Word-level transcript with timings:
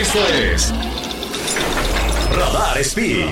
Esto 0.00 0.26
es 0.28 0.72
Radar 2.34 2.78
Speed. 2.78 3.26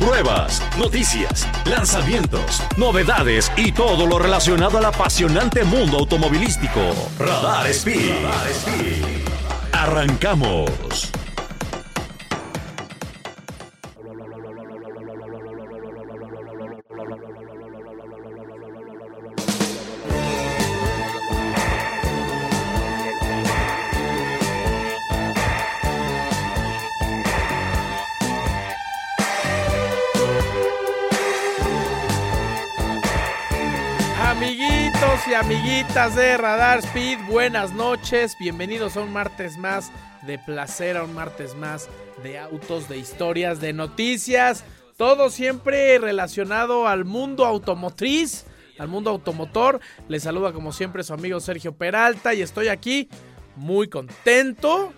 Pruebas, 0.00 0.60
noticias, 0.76 1.46
lanzamientos, 1.66 2.64
novedades 2.76 3.52
y 3.56 3.70
todo 3.70 4.08
lo 4.08 4.18
relacionado 4.18 4.78
al 4.78 4.86
apasionante 4.86 5.62
mundo 5.62 5.98
automovilístico. 5.98 6.80
Radar 7.20 7.68
Speed. 7.68 8.10
Arrancamos. 9.70 10.68
Amiguitos 10.72 11.10
y 11.12 11.19
amiguitas 35.90 36.14
de 36.14 36.36
Radar 36.36 36.78
Speed, 36.78 37.18
buenas 37.28 37.72
noches, 37.72 38.36
bienvenidos 38.38 38.96
a 38.96 39.00
un 39.00 39.12
martes 39.12 39.58
más 39.58 39.90
de 40.22 40.38
placer, 40.38 40.96
a 40.96 41.02
un 41.02 41.12
martes 41.16 41.56
más 41.56 41.88
de 42.22 42.38
autos, 42.38 42.88
de 42.88 42.96
historias, 42.96 43.60
de 43.60 43.72
noticias, 43.72 44.62
todo 44.96 45.30
siempre 45.30 45.98
relacionado 45.98 46.86
al 46.86 47.04
mundo 47.04 47.44
automotriz, 47.44 48.46
al 48.78 48.86
mundo 48.86 49.10
automotor. 49.10 49.80
Les 50.06 50.22
saluda 50.22 50.52
como 50.52 50.70
siempre 50.70 51.02
su 51.02 51.12
amigo 51.12 51.40
Sergio 51.40 51.72
Peralta 51.72 52.34
y 52.34 52.42
estoy 52.42 52.68
aquí 52.68 53.08
muy 53.56 53.88
contento 53.88 54.92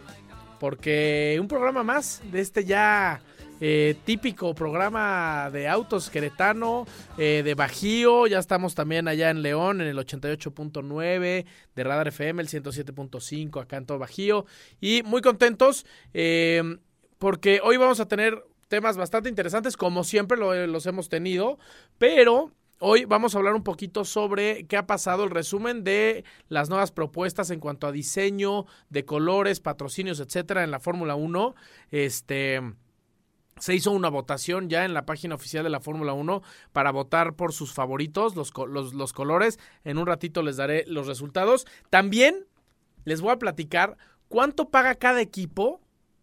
porque 0.60 1.38
un 1.40 1.48
programa 1.48 1.82
más 1.82 2.20
de 2.30 2.42
este 2.42 2.66
ya 2.66 3.22
eh, 3.64 3.94
típico 4.04 4.56
programa 4.56 5.48
de 5.52 5.68
autos 5.68 6.10
queretano, 6.10 6.84
eh, 7.16 7.42
de 7.44 7.54
Bajío, 7.54 8.26
ya 8.26 8.40
estamos 8.40 8.74
también 8.74 9.06
allá 9.06 9.30
en 9.30 9.40
León 9.40 9.80
en 9.80 9.86
el 9.86 9.96
88.9, 9.98 11.46
de 11.76 11.84
Radar 11.84 12.08
FM 12.08 12.42
el 12.42 12.48
107.5 12.48 13.62
acá 13.62 13.76
en 13.76 13.86
todo 13.86 14.00
Bajío 14.00 14.46
y 14.80 15.04
muy 15.04 15.22
contentos 15.22 15.86
eh, 16.12 16.76
porque 17.18 17.60
hoy 17.62 17.76
vamos 17.76 18.00
a 18.00 18.08
tener 18.08 18.44
temas 18.66 18.96
bastante 18.96 19.28
interesantes 19.28 19.76
como 19.76 20.02
siempre 20.02 20.36
lo, 20.36 20.66
los 20.66 20.86
hemos 20.86 21.08
tenido, 21.08 21.60
pero 21.98 22.50
Hoy 22.84 23.04
vamos 23.04 23.32
a 23.32 23.38
hablar 23.38 23.54
un 23.54 23.62
poquito 23.62 24.04
sobre 24.04 24.66
qué 24.66 24.76
ha 24.76 24.88
pasado, 24.88 25.22
el 25.22 25.30
resumen 25.30 25.84
de 25.84 26.24
las 26.48 26.68
nuevas 26.68 26.90
propuestas 26.90 27.50
en 27.50 27.60
cuanto 27.60 27.86
a 27.86 27.92
diseño, 27.92 28.66
de 28.90 29.04
colores, 29.04 29.60
patrocinios, 29.60 30.18
etcétera, 30.18 30.64
en 30.64 30.72
la 30.72 30.80
Fórmula 30.80 31.14
1. 31.14 31.54
Este. 31.92 32.60
Se 33.58 33.74
hizo 33.74 33.92
una 33.92 34.08
votación 34.08 34.68
ya 34.68 34.84
en 34.84 34.94
la 34.94 35.06
página 35.06 35.34
oficial 35.34 35.64
de 35.64 35.70
la 35.70 35.80
Fórmula 35.80 36.12
1 36.12 36.42
para 36.72 36.90
votar 36.90 37.34
por 37.34 37.52
sus 37.52 37.72
favoritos, 37.72 38.34
los, 38.34 38.52
los, 38.68 38.94
los 38.94 39.12
colores. 39.12 39.58
En 39.84 39.98
un 39.98 40.06
ratito 40.06 40.42
les 40.42 40.56
daré 40.56 40.84
los 40.88 41.06
resultados. 41.06 41.66
También 41.90 42.46
les 43.04 43.20
voy 43.20 43.30
a 43.30 43.38
platicar 43.38 43.96
cuánto 44.28 44.70
paga 44.70 44.94
cada 44.94 45.20
equipo 45.20 45.80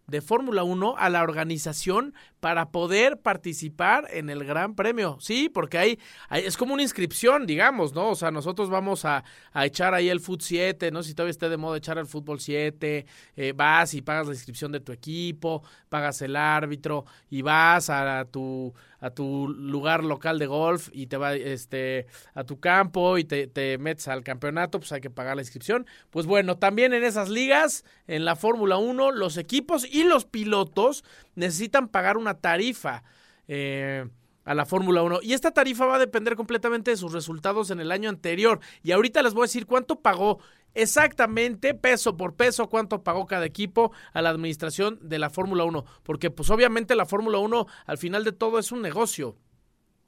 de 0.08 0.22
Fórmula 0.22 0.64
1 0.64 0.96
a 0.98 1.10
la 1.10 1.24
organización 1.24 2.14
para 2.40 2.72
poder 2.72 3.20
participar 3.20 4.08
en 4.12 4.30
el 4.30 4.46
Gran 4.46 4.76
Premio. 4.76 5.18
Sí, 5.20 5.50
porque 5.50 5.78
hay, 5.78 6.00
es 6.32 6.58
como 6.58 6.74
una 6.74 6.84
inscripción, 6.84 7.46
digamos, 7.46 7.94
¿no? 7.94 8.10
O 8.10 8.16
sea, 8.16 8.32
nosotros 8.32 8.70
vamos 8.70 9.06
a, 9.06 9.24
echar 9.56 9.94
ahí 9.94 10.10
el 10.10 10.20
Foot 10.20 10.42
7, 10.42 10.92
¿no? 10.92 11.04
Si 11.04 11.14
todavía 11.14 11.32
esté 11.32 11.50
de 11.50 11.58
moda 11.58 11.78
echar 11.78 11.98
el 11.98 12.06
fútbol 12.06 12.40
7, 12.40 13.06
eh, 13.36 13.54
vas 13.56 13.94
y 13.94 14.02
pagas 14.02 14.28
la 14.28 14.34
inscripción 14.34 14.72
de 14.72 14.80
tu 14.80 14.92
equipo, 14.92 15.64
pagas 15.90 16.22
el 16.22 16.36
árbitro 16.36 17.06
y 17.30 17.42
vas 17.42 17.90
a, 17.90 18.26
tu 18.26 18.74
a 19.02 19.10
tu 19.12 19.48
lugar 19.48 20.04
local 20.04 20.40
de 20.40 20.46
golf 20.46 20.90
y 20.92 21.08
te 21.08 21.18
va 21.18 21.34
este 21.34 22.08
a 22.34 22.44
tu 22.44 22.60
campo 22.60 23.18
y 23.18 23.24
te, 23.24 23.48
te 23.48 23.78
metes 23.78 24.08
al 24.08 24.24
campeonato, 24.24 24.80
pues 24.80 24.92
hay 24.92 25.02
que 25.02 25.10
pagar 25.10 25.36
la 25.36 25.42
inscripción. 25.42 25.86
Pues 26.10 26.26
bueno, 26.26 26.58
también 26.58 26.94
en 26.94 27.04
esas 27.04 27.30
ligas, 27.30 27.86
en 28.08 28.26
la 28.26 28.36
Fórmula 28.36 28.78
1, 28.78 29.12
los 29.12 29.38
equipos 29.38 29.86
y 29.86 30.04
los 30.04 30.26
pilotos 30.26 31.04
necesitan 31.36 31.88
pagar 31.88 32.18
una 32.18 32.29
tarifa. 32.36 33.04
Eh, 33.48 34.06
a 34.50 34.56
la 34.56 34.66
Fórmula 34.66 35.04
1. 35.04 35.20
Y 35.22 35.34
esta 35.34 35.52
tarifa 35.52 35.86
va 35.86 35.98
a 35.98 36.00
depender 36.00 36.36
completamente 36.36 36.90
de 36.90 36.98
sus 36.98 37.14
resultados 37.14 37.70
en 37.70 37.80
el 37.80 37.92
año 37.92 38.10
anterior. 38.10 38.60
Y 38.82 38.94
ahorita 38.94 39.22
les 39.22 39.36
voy 39.36 39.44
a 39.44 39.46
decir 39.46 39.68
cuánto 39.68 40.00
pagó 40.00 40.40
exactamente, 40.74 41.76
peso 41.76 42.18
por 42.18 42.36
peso, 42.36 42.68
cuánto 42.68 43.04
pagó 43.04 43.28
cada 43.28 43.46
equipo 43.46 43.92
a 44.12 44.24
la 44.24 44.30
administración 44.30 44.98
de 45.04 45.20
la 45.20 45.30
Fórmula 45.30 45.66
1. 45.66 45.86
Porque 46.02 46.32
pues 46.32 46.50
obviamente 46.50 46.96
la 46.96 47.06
Fórmula 47.06 47.38
1 47.38 47.68
al 47.86 47.98
final 48.00 48.24
de 48.24 48.32
todo 48.32 48.58
es 48.58 48.72
un 48.72 48.82
negocio. 48.82 49.36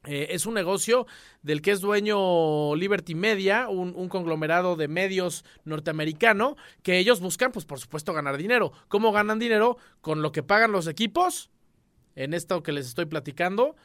Eh, 0.06 0.30
es 0.32 0.48
un 0.48 0.56
negocio 0.56 1.06
del 1.44 1.62
que 1.62 1.70
es 1.70 1.80
dueño 1.80 2.76
Liberty 2.76 3.14
Media, 3.14 3.70
un, 3.70 3.94
un, 3.96 4.10
conglomerado 4.10 4.76
de 4.76 4.88
medios 4.88 5.46
norteamericano, 5.64 6.56
que 6.82 6.98
ellos 6.98 7.20
buscan, 7.20 7.52
pues 7.52 7.66
por 7.66 7.80
supuesto, 7.80 8.12
ganar 8.12 8.38
dinero. 8.38 8.72
¿Cómo 8.88 9.12
ganan 9.12 9.38
dinero? 9.38 9.78
Con 10.02 10.24
lo 10.24 10.32
que 10.32 10.42
pagan 10.42 10.72
los 10.72 10.88
equipos, 10.88 11.51
en 12.16 12.34
esto 12.34 12.64
que 12.64 12.72
les 12.72 12.88
estoy 12.88 13.06
platicando. 13.06 13.76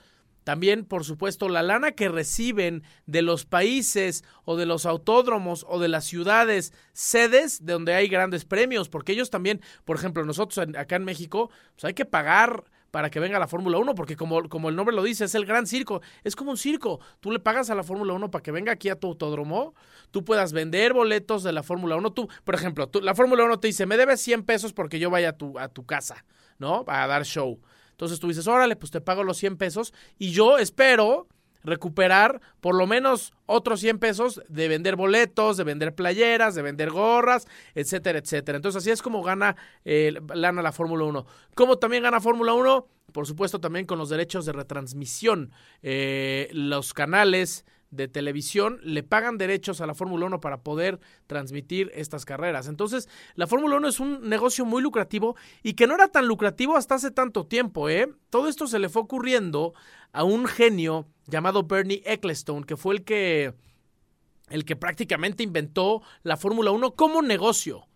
También, 0.46 0.84
por 0.84 1.04
supuesto, 1.04 1.48
la 1.48 1.64
lana 1.64 1.90
que 1.90 2.08
reciben 2.08 2.84
de 3.06 3.20
los 3.20 3.46
países 3.46 4.22
o 4.44 4.56
de 4.56 4.64
los 4.64 4.86
autódromos 4.86 5.66
o 5.68 5.80
de 5.80 5.88
las 5.88 6.04
ciudades 6.04 6.72
sedes 6.92 7.66
de 7.66 7.72
donde 7.72 7.94
hay 7.94 8.06
grandes 8.06 8.44
premios, 8.44 8.88
porque 8.88 9.10
ellos 9.10 9.28
también, 9.28 9.60
por 9.84 9.96
ejemplo, 9.96 10.24
nosotros 10.24 10.64
acá 10.76 10.94
en 10.94 11.04
México, 11.04 11.50
pues 11.74 11.84
hay 11.86 11.94
que 11.94 12.04
pagar 12.04 12.62
para 12.92 13.10
que 13.10 13.18
venga 13.18 13.40
la 13.40 13.48
Fórmula 13.48 13.78
1, 13.78 13.96
porque 13.96 14.14
como, 14.14 14.48
como 14.48 14.68
el 14.68 14.76
nombre 14.76 14.94
lo 14.94 15.02
dice, 15.02 15.24
es 15.24 15.34
el 15.34 15.46
gran 15.46 15.66
circo, 15.66 16.00
es 16.22 16.36
como 16.36 16.52
un 16.52 16.56
circo. 16.56 17.00
Tú 17.18 17.32
le 17.32 17.40
pagas 17.40 17.68
a 17.68 17.74
la 17.74 17.82
Fórmula 17.82 18.12
1 18.12 18.30
para 18.30 18.42
que 18.42 18.52
venga 18.52 18.70
aquí 18.70 18.88
a 18.88 18.94
tu 18.94 19.08
autódromo, 19.08 19.74
tú 20.12 20.24
puedas 20.24 20.52
vender 20.52 20.92
boletos 20.92 21.42
de 21.42 21.52
la 21.52 21.64
Fórmula 21.64 21.96
1. 21.96 22.12
Tú, 22.12 22.28
por 22.44 22.54
ejemplo, 22.54 22.88
tú, 22.88 23.00
la 23.00 23.16
Fórmula 23.16 23.44
1 23.44 23.58
te 23.58 23.66
dice, 23.66 23.84
me 23.84 23.96
debes 23.96 24.20
100 24.20 24.44
pesos 24.44 24.72
porque 24.72 25.00
yo 25.00 25.10
vaya 25.10 25.30
a 25.30 25.32
tu, 25.32 25.58
a 25.58 25.68
tu 25.68 25.84
casa, 25.84 26.24
¿no? 26.58 26.84
A 26.86 27.08
dar 27.08 27.24
show. 27.24 27.60
Entonces 27.96 28.20
tú 28.20 28.28
dices, 28.28 28.46
órale, 28.46 28.76
pues 28.76 28.92
te 28.92 29.00
pago 29.00 29.24
los 29.24 29.38
100 29.38 29.56
pesos 29.56 29.94
y 30.18 30.30
yo 30.30 30.58
espero 30.58 31.28
recuperar 31.64 32.42
por 32.60 32.74
lo 32.74 32.86
menos 32.86 33.32
otros 33.46 33.80
100 33.80 33.98
pesos 33.98 34.42
de 34.48 34.68
vender 34.68 34.96
boletos, 34.96 35.56
de 35.56 35.64
vender 35.64 35.94
playeras, 35.94 36.54
de 36.54 36.60
vender 36.60 36.90
gorras, 36.90 37.46
etcétera, 37.74 38.18
etcétera. 38.18 38.56
Entonces 38.56 38.82
así 38.82 38.90
es 38.90 39.00
como 39.00 39.22
gana, 39.22 39.56
eh, 39.86 40.14
gana 40.22 40.60
la 40.60 40.72
Fórmula 40.72 41.04
1. 41.04 41.26
¿Cómo 41.54 41.78
también 41.78 42.02
gana 42.02 42.20
Fórmula 42.20 42.52
1? 42.52 42.86
Por 43.12 43.26
supuesto 43.26 43.60
también 43.60 43.86
con 43.86 43.98
los 43.98 44.10
derechos 44.10 44.44
de 44.44 44.52
retransmisión. 44.52 45.52
Eh, 45.82 46.48
los 46.52 46.92
canales 46.92 47.64
de 47.96 48.08
televisión 48.08 48.78
le 48.82 49.02
pagan 49.02 49.38
derechos 49.38 49.80
a 49.80 49.86
la 49.86 49.94
Fórmula 49.94 50.26
1 50.26 50.40
para 50.40 50.62
poder 50.62 51.00
transmitir 51.26 51.90
estas 51.94 52.24
carreras. 52.24 52.68
Entonces, 52.68 53.08
la 53.34 53.46
Fórmula 53.46 53.76
1 53.76 53.88
es 53.88 54.00
un 54.00 54.28
negocio 54.28 54.64
muy 54.64 54.82
lucrativo 54.82 55.36
y 55.62 55.74
que 55.74 55.86
no 55.86 55.94
era 55.94 56.08
tan 56.08 56.26
lucrativo 56.28 56.76
hasta 56.76 56.96
hace 56.96 57.10
tanto 57.10 57.46
tiempo, 57.46 57.88
¿eh? 57.88 58.12
Todo 58.30 58.48
esto 58.48 58.66
se 58.66 58.78
le 58.78 58.88
fue 58.88 59.02
ocurriendo 59.02 59.74
a 60.12 60.24
un 60.24 60.46
genio 60.46 61.06
llamado 61.26 61.64
Bernie 61.64 62.02
Ecclestone, 62.04 62.64
que 62.64 62.76
fue 62.76 62.94
el 62.94 63.04
que 63.04 63.54
el 64.48 64.64
que 64.64 64.76
prácticamente 64.76 65.42
inventó 65.42 66.02
la 66.22 66.36
Fórmula 66.36 66.70
1 66.70 66.94
como 66.94 67.20
negocio 67.20 67.88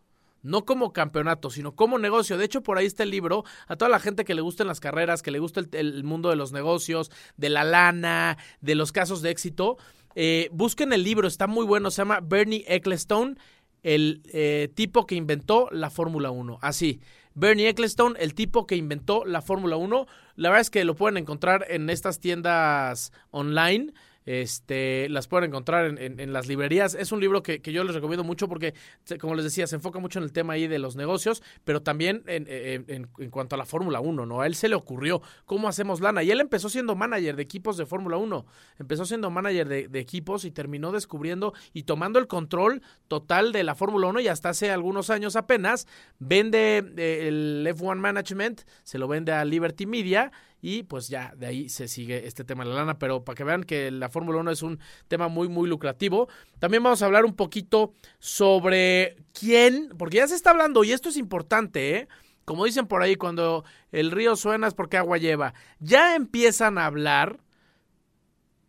no 0.43 0.65
como 0.65 0.93
campeonato, 0.93 1.51
sino 1.51 1.75
como 1.75 1.99
negocio. 1.99 2.39
De 2.39 2.45
hecho, 2.45 2.63
por 2.63 2.79
ahí 2.79 2.87
está 2.87 3.03
el 3.03 3.11
libro. 3.11 3.45
A 3.67 3.77
toda 3.77 3.89
la 3.89 4.01
gente 4.01 4.25
que 4.25 4.35
le 4.35 4.43
gusten 4.43 4.67
las 4.67 4.81
carreras, 4.81 5.23
que 5.23 5.31
le 5.31 5.39
gusta 5.39 5.63
el, 5.73 6.05
mundo 6.05 6.31
de 6.31 6.37
los 6.37 6.53
negocios, 6.53 7.11
de 7.37 7.51
la 7.51 7.65
lana, 7.65 8.39
de 8.61 8.75
los 8.75 8.93
casos 8.93 9.23
de 9.23 9.31
éxito, 9.31 9.77
eh, 10.15 10.49
busquen 10.53 10.93
el 10.93 11.05
libro, 11.05 11.29
está 11.29 11.47
muy 11.47 11.65
bueno. 11.65 11.91
Se 11.91 11.99
llama 11.99 12.21
Bernie 12.21 12.65
Ecclestone, 12.67 13.37
el 13.83 14.23
eh, 14.33 14.69
tipo 14.75 15.07
que 15.07 15.15
inventó 15.15 15.69
la 15.71 15.91
Fórmula 15.91 16.31
1. 16.31 16.59
Así. 16.63 17.01
Bernie 17.35 17.69
Ecclestone, 17.69 18.19
el 18.19 18.35
tipo 18.35 18.67
que 18.67 18.77
inventó 18.77 19.25
la 19.25 19.41
Fórmula 19.41 19.77
1. 19.77 20.07
La 20.37 20.49
verdad 20.49 20.63
es 20.63 20.71
que 20.71 20.85
lo 20.85 20.97
pueden 20.97 21.17
encontrar 21.17 21.65
en 21.69 21.89
estas 21.89 22.19
tiendas 22.19 23.13
online. 23.31 23.93
Este, 24.27 25.09
las 25.09 25.29
pueden 25.29 25.51
encontrar 25.51 25.99
en, 25.99 26.33
las 26.33 26.47
librerías. 26.47 26.95
Es 26.95 27.13
un 27.13 27.21
libro 27.21 27.43
que, 27.43 27.63
que, 27.63 27.73
yo 27.73 27.85
les 27.85 27.95
recomiendo 27.95 28.25
mucho 28.25 28.49
porque, 28.49 28.75
como 29.21 29.35
les 29.35 29.45
decía, 29.45 29.67
se 29.67 29.77
enfoca 29.77 29.99
mucho 29.99 30.19
en 30.19 30.25
el 30.25 30.33
tema 30.33 30.55
ahí 30.55 30.67
de 30.67 30.79
los 30.79 30.97
negocios, 30.97 31.43
pero 31.65 31.83
también 31.83 32.23
en, 32.27 32.47
en 32.49 33.31
cuanto 33.31 33.55
a 33.55 33.59
la 33.59 33.67
Fórmula 33.67 34.01
1, 34.01 34.27
¿no? 34.27 34.41
A 34.41 34.47
él 34.47 34.55
se 34.55 34.69
le 34.69 34.75
ocurrió 34.75 35.23
cómo 35.47 35.69
hacemos 35.69 36.01
lana. 36.01 36.23
Y 36.23 36.31
él 36.31 36.41
empezó 36.41 36.69
siendo 36.69 36.95
manager 36.95 37.37
de 37.37 37.43
equipos 37.43 37.77
de 37.77 37.87
Fórmula 37.87 38.17
1. 38.17 38.47
Empezó 38.79 39.05
siendo 39.05 39.31
manager 39.31 39.69
de, 39.69 39.89
de, 39.89 40.01
equipos 40.01 40.45
y 40.45 40.51
terminó 40.51 40.93
descubriendo 40.93 41.55
y 41.73 41.85
tomando 41.85 42.19
el 42.19 42.27
control 42.27 42.83
total 43.09 43.53
de 43.53 43.65
la 43.65 43.75
Fórmula 43.75 44.09
1 44.09 44.21
y 44.21 44.29
hasta 44.29 44.51
hace 44.51 44.71
algunos 44.71 45.11
años 45.11 45.37
apenas 45.37 45.87
vende 46.19 46.85
eh, 46.97 47.29
el 47.29 47.67
F1 47.69 47.97
Management, 47.97 48.63
se 48.83 48.99
lo 48.99 49.09
vende 49.09 49.33
a 49.33 49.45
Liberty 49.45 49.87
Media 49.87 50.33
y 50.61 50.83
pues 50.85 51.09
ya 51.09 51.35
de 51.37 51.47
ahí 51.47 51.69
se 51.69 51.89
sigue 51.89 52.27
este 52.27 52.45
tema 52.45 52.65
de 52.65 52.71
la 52.71 52.77
lana, 52.77 52.99
pero 52.99 53.25
para 53.25 53.37
que 53.37 53.45
vean 53.45 53.65
que 53.65 53.91
la 53.91 54.09
Fórmula 54.09 54.41
1 54.41 54.51
es 54.51 54.63
un 54.63 54.79
tema 55.09 55.29
muy 55.29 55.49
muy 55.49 55.69
lucrativo, 55.69 56.29
también 56.59 56.83
vamos 56.83 57.03
a 57.03 57.07
hablar 57.07 57.25
un 57.25 57.35
poquito 57.35 57.93
sobre 58.19 59.17
quién, 59.33 59.91
porque 59.99 60.19
ya 60.19 60.29
se 60.29 60.35
está 60.35 60.51
hablando 60.51 60.85
y 60.85 60.93
esto 60.93 61.09
es 61.09 61.17
importante, 61.17 61.97
¿eh? 61.97 62.09
Como 62.45 62.65
dicen 62.65 62.87
por 62.89 63.03
ahí, 63.03 63.15
cuando 63.15 63.65
el 63.93 64.11
río 64.11 64.35
suena 64.35 64.67
es 64.67 64.75
porque 64.75 64.97
agua 64.97 65.19
lleva. 65.19 65.55
Ya 65.79 66.17
empiezan 66.17 66.79
a 66.79 66.87
hablar 66.87 67.39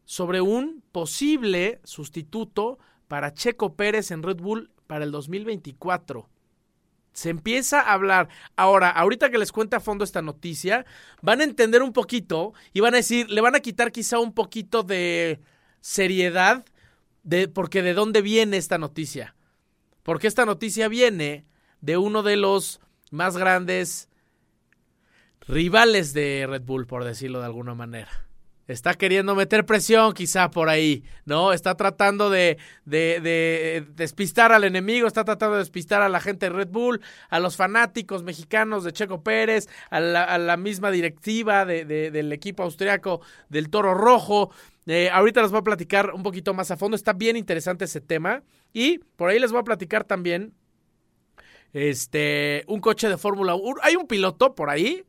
sobre 0.06 0.42
un 0.42 0.84
posible 0.92 1.80
sustituto 1.84 2.78
para 3.08 3.34
Checo 3.34 3.76
Pérez 3.76 4.12
en 4.12 4.22
Red 4.24 4.38
Bull 4.38 4.70
para 4.86 5.04
el 5.04 5.12
2024. 5.12 6.30
Se 7.14 7.30
empieza 7.30 7.82
a 7.82 7.94
hablar. 7.94 8.30
Ahora, 8.56 8.90
ahorita 8.90 9.30
que 9.30 9.38
les 9.38 9.52
cuente 9.52 9.76
a 9.76 9.80
fondo 9.80 10.04
esta 10.04 10.22
noticia, 10.22 10.86
van 11.22 11.42
a 11.42 11.44
entender 11.44 11.84
un 11.84 11.94
poquito 11.94 12.54
y 12.74 12.80
van 12.80 12.94
a 12.94 12.98
decir, 12.98 13.30
le 13.30 13.42
van 13.42 13.56
a 13.56 13.60
quitar 13.60 13.92
quizá 13.92 14.20
un 14.20 14.34
poquito 14.34 14.84
de 14.84 15.42
seriedad 15.82 16.66
de 17.24 17.48
porque 17.48 17.82
de 17.82 17.94
dónde 17.94 18.22
viene 18.22 18.58
esta 18.58 18.78
noticia. 18.78 19.36
Porque 20.04 20.28
esta 20.28 20.46
noticia 20.46 20.88
viene 20.88 21.46
de 21.82 21.98
uno 21.98 22.24
de 22.24 22.38
los 22.38 22.80
más 23.12 23.38
grandes 23.38 24.10
rivales 25.42 26.14
de 26.14 26.46
Red 26.48 26.64
Bull, 26.64 26.88
por 26.88 27.04
decirlo 27.04 27.40
de 27.40 27.46
alguna 27.46 27.76
manera 27.76 28.31
está 28.72 28.94
queriendo 28.94 29.36
meter 29.36 29.66
presión 29.66 30.14
quizá 30.14 30.50
por 30.50 30.70
ahí, 30.70 31.04
¿no? 31.26 31.54
Está 31.54 31.76
tratando 31.76 32.30
de, 32.30 32.58
de, 32.86 33.86
despistar 33.96 34.52
al 34.52 34.64
enemigo, 34.64 35.08
está 35.08 35.24
tratando 35.24 35.56
de 35.56 35.60
despistar 35.60 36.02
a 36.02 36.10
la 36.10 36.20
gente 36.20 36.48
de 36.48 36.56
Red 36.56 36.70
Bull, 36.70 37.02
a 37.30 37.40
los 37.40 37.56
fanáticos 37.56 38.24
mexicanos 38.24 38.84
de 38.84 38.94
Checo 38.94 39.24
Pérez, 39.24 39.68
a 39.90 40.00
la, 40.00 40.58
misma 40.58 40.92
directiva 40.92 41.66
de, 41.66 41.86
del 41.86 42.32
equipo 42.32 42.64
austriaco 42.64 43.22
del 43.50 43.70
Toro 43.70 43.94
Rojo. 43.94 44.52
Eh, 44.88 45.10
ahorita 45.12 45.42
les 45.42 45.52
voy 45.52 45.60
a 45.60 45.64
platicar 45.64 46.14
un 46.14 46.24
poquito 46.24 46.54
más 46.54 46.72
a 46.72 46.78
fondo, 46.78 46.96
está 46.96 47.14
bien 47.14 47.38
interesante 47.38 47.86
ese 47.86 48.02
tema. 48.02 48.44
Y 48.74 49.00
por 49.16 49.30
ahí 49.30 49.40
les 49.40 49.52
voy 49.52 49.62
a 49.62 49.64
platicar 49.64 50.04
también 50.04 50.54
este, 51.74 52.64
un 52.68 52.80
coche 52.80 53.10
de 53.10 53.18
Fórmula 53.18 53.56
1. 53.56 53.82
Hay 53.84 53.96
un 53.96 54.08
piloto 54.08 54.56
por 54.56 54.70
ahí 54.70 55.04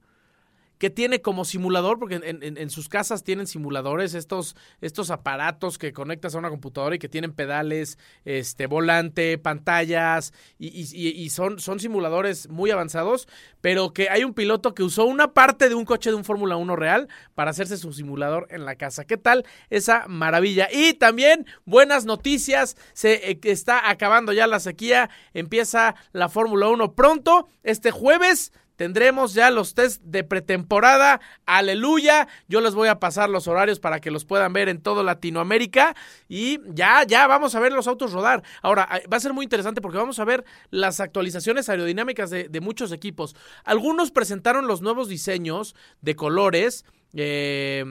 que 0.82 0.90
tiene 0.90 1.22
como 1.22 1.44
simulador, 1.44 2.00
porque 2.00 2.16
en, 2.24 2.70
sus 2.70 2.88
casas 2.88 3.22
tienen 3.22 3.46
simuladores, 3.46 4.14
estos, 4.14 4.56
estos 4.80 5.12
aparatos 5.12 5.78
que 5.78 5.92
conectas 5.92 6.34
a 6.34 6.38
una 6.38 6.50
computadora 6.50 6.96
y 6.96 6.98
que 6.98 7.08
tienen 7.08 7.32
pedales, 7.32 7.98
este, 8.24 8.66
volante, 8.66 9.38
pantallas, 9.38 10.32
y, 10.58 11.30
son, 11.30 11.60
son 11.60 11.78
simuladores 11.78 12.48
muy 12.48 12.72
avanzados, 12.72 13.28
pero 13.60 13.92
que 13.92 14.10
hay 14.10 14.24
un 14.24 14.34
piloto 14.34 14.74
que 14.74 14.82
usó 14.82 15.04
una 15.04 15.34
parte 15.34 15.68
de 15.68 15.76
un 15.76 15.84
coche 15.84 16.10
de 16.10 16.16
un 16.16 16.24
Fórmula 16.24 16.56
1 16.56 16.74
real 16.74 17.08
para 17.36 17.52
hacerse 17.52 17.76
su 17.76 17.92
simulador 17.92 18.48
en 18.50 18.64
la 18.64 18.74
casa. 18.74 19.04
¿Qué 19.04 19.16
tal 19.16 19.46
esa 19.70 20.06
maravilla? 20.08 20.66
Y 20.72 20.94
también 20.94 21.46
buenas 21.64 22.06
noticias, 22.06 22.76
se 22.92 23.30
eh, 23.30 23.38
está 23.44 23.88
acabando 23.88 24.32
ya 24.32 24.48
la 24.48 24.58
sequía, 24.58 25.10
empieza 25.32 25.94
la 26.10 26.28
Fórmula 26.28 26.66
1 26.70 26.96
pronto, 26.96 27.50
este 27.62 27.92
jueves 27.92 28.52
Tendremos 28.82 29.32
ya 29.32 29.48
los 29.52 29.74
test 29.74 30.02
de 30.02 30.24
pretemporada. 30.24 31.20
Aleluya. 31.46 32.26
Yo 32.48 32.60
les 32.60 32.74
voy 32.74 32.88
a 32.88 32.98
pasar 32.98 33.30
los 33.30 33.46
horarios 33.46 33.78
para 33.78 34.00
que 34.00 34.10
los 34.10 34.24
puedan 34.24 34.52
ver 34.52 34.68
en 34.68 34.82
toda 34.82 35.04
Latinoamérica. 35.04 35.94
Y 36.28 36.58
ya, 36.66 37.04
ya 37.04 37.28
vamos 37.28 37.54
a 37.54 37.60
ver 37.60 37.72
los 37.72 37.86
autos 37.86 38.10
rodar. 38.10 38.42
Ahora, 38.60 38.88
va 39.02 39.18
a 39.18 39.20
ser 39.20 39.34
muy 39.34 39.44
interesante 39.44 39.80
porque 39.80 39.98
vamos 39.98 40.18
a 40.18 40.24
ver 40.24 40.44
las 40.70 40.98
actualizaciones 40.98 41.68
aerodinámicas 41.68 42.28
de, 42.30 42.48
de 42.48 42.60
muchos 42.60 42.90
equipos. 42.90 43.36
Algunos 43.62 44.10
presentaron 44.10 44.66
los 44.66 44.82
nuevos 44.82 45.08
diseños 45.08 45.76
de 46.00 46.16
colores. 46.16 46.84
Eh, 47.14 47.84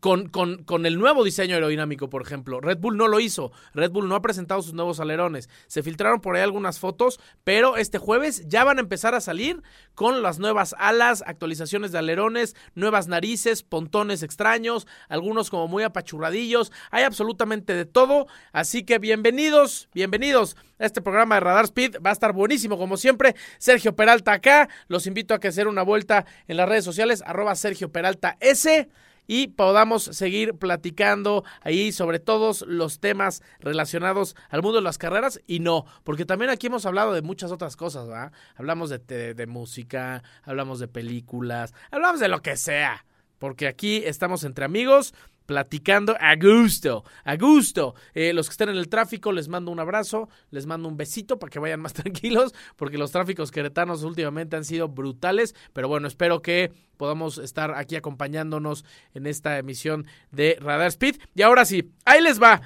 con, 0.00 0.28
con, 0.28 0.64
con, 0.64 0.86
el 0.86 0.98
nuevo 0.98 1.24
diseño 1.24 1.54
aerodinámico, 1.54 2.10
por 2.10 2.22
ejemplo. 2.22 2.60
Red 2.60 2.78
Bull 2.78 2.96
no 2.96 3.08
lo 3.08 3.20
hizo. 3.20 3.52
Red 3.74 3.90
Bull 3.90 4.08
no 4.08 4.14
ha 4.14 4.22
presentado 4.22 4.62
sus 4.62 4.74
nuevos 4.74 5.00
alerones. 5.00 5.48
Se 5.66 5.82
filtraron 5.82 6.20
por 6.20 6.36
ahí 6.36 6.42
algunas 6.42 6.78
fotos, 6.78 7.18
pero 7.44 7.76
este 7.76 7.98
jueves 7.98 8.46
ya 8.46 8.64
van 8.64 8.78
a 8.78 8.82
empezar 8.82 9.14
a 9.14 9.20
salir 9.20 9.62
con 9.94 10.22
las 10.22 10.38
nuevas 10.38 10.74
alas, 10.78 11.22
actualizaciones 11.26 11.92
de 11.92 11.98
alerones, 11.98 12.56
nuevas 12.74 13.08
narices, 13.08 13.62
pontones 13.62 14.22
extraños, 14.22 14.86
algunos 15.08 15.50
como 15.50 15.68
muy 15.68 15.82
apachurradillos. 15.82 16.72
Hay 16.90 17.04
absolutamente 17.04 17.74
de 17.74 17.84
todo. 17.84 18.26
Así 18.52 18.84
que 18.84 18.98
bienvenidos, 18.98 19.88
bienvenidos 19.94 20.56
a 20.78 20.86
este 20.86 21.00
programa 21.00 21.36
de 21.36 21.40
Radar 21.40 21.64
Speed. 21.64 21.96
Va 22.04 22.10
a 22.10 22.12
estar 22.12 22.32
buenísimo 22.32 22.78
como 22.78 22.96
siempre. 22.96 23.34
Sergio 23.58 23.96
Peralta 23.96 24.32
acá. 24.32 24.68
Los 24.88 25.06
invito 25.06 25.34
a 25.34 25.40
que 25.40 25.48
hacer 25.48 25.68
una 25.68 25.82
vuelta 25.82 26.26
en 26.48 26.58
las 26.58 26.68
redes 26.68 26.84
sociales, 26.84 27.22
arroba 27.26 27.54
Sergio 27.54 27.90
Peralta 27.90 28.36
S 28.40 28.88
y 29.26 29.48
podamos 29.48 30.04
seguir 30.04 30.54
platicando 30.54 31.44
ahí 31.60 31.92
sobre 31.92 32.18
todos 32.18 32.62
los 32.62 33.00
temas 33.00 33.42
relacionados 33.60 34.36
al 34.48 34.62
mundo 34.62 34.78
de 34.78 34.84
las 34.84 34.98
carreras 34.98 35.40
y 35.46 35.60
no, 35.60 35.84
porque 36.04 36.24
también 36.24 36.50
aquí 36.50 36.68
hemos 36.68 36.86
hablado 36.86 37.12
de 37.12 37.22
muchas 37.22 37.52
otras 37.52 37.76
cosas, 37.76 38.06
¿verdad? 38.06 38.32
Hablamos 38.54 38.90
de, 38.90 39.34
de 39.34 39.46
música, 39.46 40.22
hablamos 40.42 40.78
de 40.78 40.88
películas, 40.88 41.74
hablamos 41.90 42.20
de 42.20 42.28
lo 42.28 42.42
que 42.42 42.56
sea, 42.56 43.04
porque 43.38 43.68
aquí 43.68 44.02
estamos 44.04 44.44
entre 44.44 44.64
amigos 44.64 45.14
platicando 45.46 46.16
a 46.20 46.36
gusto, 46.36 47.04
a 47.24 47.36
gusto. 47.36 47.94
Eh, 48.14 48.32
los 48.32 48.48
que 48.48 48.52
estén 48.52 48.68
en 48.68 48.76
el 48.76 48.88
tráfico, 48.88 49.32
les 49.32 49.48
mando 49.48 49.70
un 49.70 49.80
abrazo, 49.80 50.28
les 50.50 50.66
mando 50.66 50.88
un 50.88 50.96
besito 50.96 51.38
para 51.38 51.50
que 51.50 51.58
vayan 51.58 51.80
más 51.80 51.92
tranquilos, 51.94 52.54
porque 52.76 52.98
los 52.98 53.12
tráficos 53.12 53.50
queretanos 53.50 54.02
últimamente 54.02 54.56
han 54.56 54.64
sido 54.64 54.88
brutales, 54.88 55.54
pero 55.72 55.88
bueno, 55.88 56.08
espero 56.08 56.42
que 56.42 56.72
podamos 56.96 57.38
estar 57.38 57.72
aquí 57.74 57.96
acompañándonos 57.96 58.84
en 59.14 59.26
esta 59.26 59.58
emisión 59.58 60.06
de 60.30 60.58
Radar 60.60 60.88
Speed. 60.88 61.16
Y 61.34 61.42
ahora 61.42 61.64
sí, 61.64 61.92
ahí 62.04 62.20
les 62.20 62.42
va. 62.42 62.62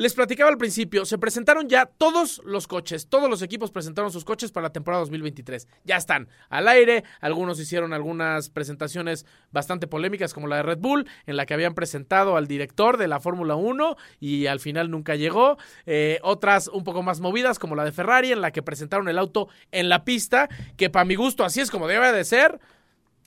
Les 0.00 0.14
platicaba 0.14 0.48
al 0.48 0.56
principio, 0.56 1.04
se 1.04 1.18
presentaron 1.18 1.68
ya 1.68 1.84
todos 1.84 2.40
los 2.46 2.66
coches, 2.66 3.10
todos 3.10 3.28
los 3.28 3.42
equipos 3.42 3.70
presentaron 3.70 4.10
sus 4.10 4.24
coches 4.24 4.50
para 4.50 4.68
la 4.68 4.72
temporada 4.72 5.00
2023. 5.00 5.68
Ya 5.84 5.96
están 5.96 6.30
al 6.48 6.68
aire, 6.68 7.04
algunos 7.20 7.60
hicieron 7.60 7.92
algunas 7.92 8.48
presentaciones 8.48 9.26
bastante 9.52 9.86
polémicas 9.86 10.32
como 10.32 10.46
la 10.46 10.56
de 10.56 10.62
Red 10.62 10.78
Bull, 10.78 11.06
en 11.26 11.36
la 11.36 11.44
que 11.44 11.52
habían 11.52 11.74
presentado 11.74 12.38
al 12.38 12.46
director 12.46 12.96
de 12.96 13.08
la 13.08 13.20
Fórmula 13.20 13.56
1 13.56 13.96
y 14.20 14.46
al 14.46 14.60
final 14.60 14.90
nunca 14.90 15.16
llegó. 15.16 15.58
Eh, 15.84 16.18
otras 16.22 16.68
un 16.68 16.82
poco 16.82 17.02
más 17.02 17.20
movidas 17.20 17.58
como 17.58 17.76
la 17.76 17.84
de 17.84 17.92
Ferrari, 17.92 18.32
en 18.32 18.40
la 18.40 18.52
que 18.52 18.62
presentaron 18.62 19.06
el 19.06 19.18
auto 19.18 19.48
en 19.70 19.90
la 19.90 20.06
pista, 20.06 20.48
que 20.78 20.88
para 20.88 21.04
mi 21.04 21.14
gusto 21.14 21.44
así 21.44 21.60
es 21.60 21.70
como 21.70 21.86
debe 21.86 22.10
de 22.10 22.24
ser 22.24 22.58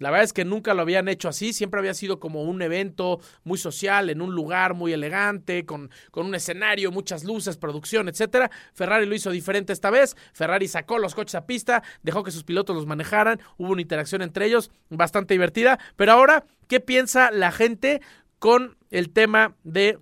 la 0.03 0.11
verdad 0.11 0.25
es 0.25 0.33
que 0.33 0.43
nunca 0.43 0.73
lo 0.73 0.81
habían 0.81 1.07
hecho 1.07 1.29
así, 1.29 1.53
siempre 1.53 1.79
había 1.79 1.93
sido 1.93 2.19
como 2.19 2.43
un 2.43 2.61
evento 2.61 3.21
muy 3.45 3.57
social, 3.57 4.09
en 4.09 4.21
un 4.21 4.35
lugar 4.35 4.73
muy 4.73 4.91
elegante, 4.91 5.65
con, 5.65 5.89
con 6.11 6.25
un 6.25 6.35
escenario, 6.35 6.91
muchas 6.91 7.23
luces, 7.23 7.55
producción, 7.55 8.09
etcétera. 8.09 8.51
Ferrari 8.73 9.05
lo 9.05 9.15
hizo 9.15 9.31
diferente 9.31 9.71
esta 9.71 9.89
vez. 9.89 10.17
Ferrari 10.33 10.67
sacó 10.67 10.99
los 10.99 11.15
coches 11.15 11.35
a 11.35 11.45
pista, 11.45 11.83
dejó 12.01 12.21
que 12.21 12.31
sus 12.31 12.43
pilotos 12.43 12.75
los 12.75 12.85
manejaran, 12.85 13.39
hubo 13.57 13.71
una 13.71 13.81
interacción 13.81 14.21
entre 14.21 14.45
ellos 14.45 14.71
bastante 14.89 15.35
divertida. 15.35 15.79
Pero 15.95 16.11
ahora, 16.11 16.43
¿qué 16.67 16.81
piensa 16.81 17.31
la 17.31 17.53
gente 17.53 18.01
con 18.39 18.75
el 18.91 19.09
tema 19.09 19.55
de 19.63 19.99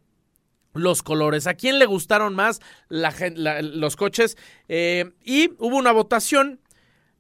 los 0.74 1.04
colores. 1.04 1.48
¿A 1.48 1.56
quién 1.56 1.80
le 1.80 1.86
gustaron 1.86 2.34
más 2.34 2.62
los 2.90 3.96
coches? 3.98 4.38
Eh, 4.70 5.12
y 5.24 5.50
hubo 5.58 5.76
una 5.76 5.92
votación 5.92 6.61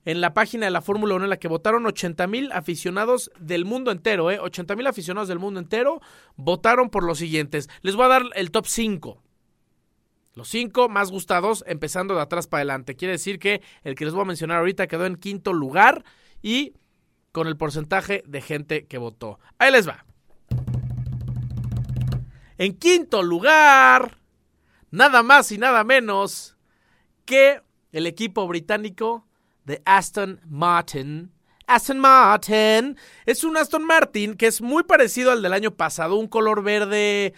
en 0.05 0.21
la 0.21 0.33
página 0.33 0.65
de 0.65 0.71
la 0.71 0.81
Fórmula 0.81 1.15
1 1.15 1.25
en 1.25 1.29
la 1.29 1.37
que 1.37 1.47
votaron 1.47 1.85
80 1.85 2.27
mil 2.27 2.51
aficionados 2.51 3.31
del 3.39 3.65
mundo 3.65 3.91
entero, 3.91 4.31
¿eh? 4.31 4.39
80 4.39 4.75
mil 4.75 4.87
aficionados 4.87 5.27
del 5.27 5.39
mundo 5.39 5.59
entero 5.59 6.01
votaron 6.35 6.89
por 6.89 7.03
los 7.03 7.19
siguientes. 7.19 7.69
Les 7.81 7.95
voy 7.95 8.05
a 8.05 8.09
dar 8.09 8.23
el 8.35 8.51
top 8.51 8.65
5. 8.67 9.21
Los 10.33 10.47
5 10.47 10.89
más 10.89 11.11
gustados, 11.11 11.63
empezando 11.67 12.15
de 12.15 12.21
atrás 12.21 12.47
para 12.47 12.59
adelante. 12.59 12.95
Quiere 12.95 13.13
decir 13.13 13.37
que 13.37 13.61
el 13.83 13.95
que 13.95 14.05
les 14.05 14.13
voy 14.13 14.23
a 14.23 14.25
mencionar 14.25 14.59
ahorita 14.59 14.87
quedó 14.87 15.05
en 15.05 15.17
quinto 15.17 15.53
lugar 15.53 16.03
y 16.41 16.73
con 17.31 17.47
el 17.47 17.57
porcentaje 17.57 18.23
de 18.25 18.41
gente 18.41 18.87
que 18.87 18.97
votó. 18.97 19.39
Ahí 19.57 19.71
les 19.71 19.87
va. 19.87 20.05
En 22.57 22.77
quinto 22.77 23.23
lugar, 23.23 24.19
nada 24.89 25.23
más 25.23 25.51
y 25.51 25.57
nada 25.57 25.83
menos 25.83 26.57
que 27.25 27.61
el 27.91 28.07
equipo 28.07 28.47
británico 28.47 29.27
de 29.71 29.81
Aston 29.85 30.39
Martin. 30.47 31.31
Aston 31.65 31.97
Martin 31.97 32.97
es 33.25 33.45
un 33.45 33.55
Aston 33.55 33.85
Martin 33.85 34.35
que 34.35 34.47
es 34.47 34.61
muy 34.61 34.83
parecido 34.83 35.31
al 35.31 35.41
del 35.41 35.53
año 35.53 35.71
pasado, 35.71 36.17
un 36.17 36.27
color 36.27 36.61
verde 36.61 37.33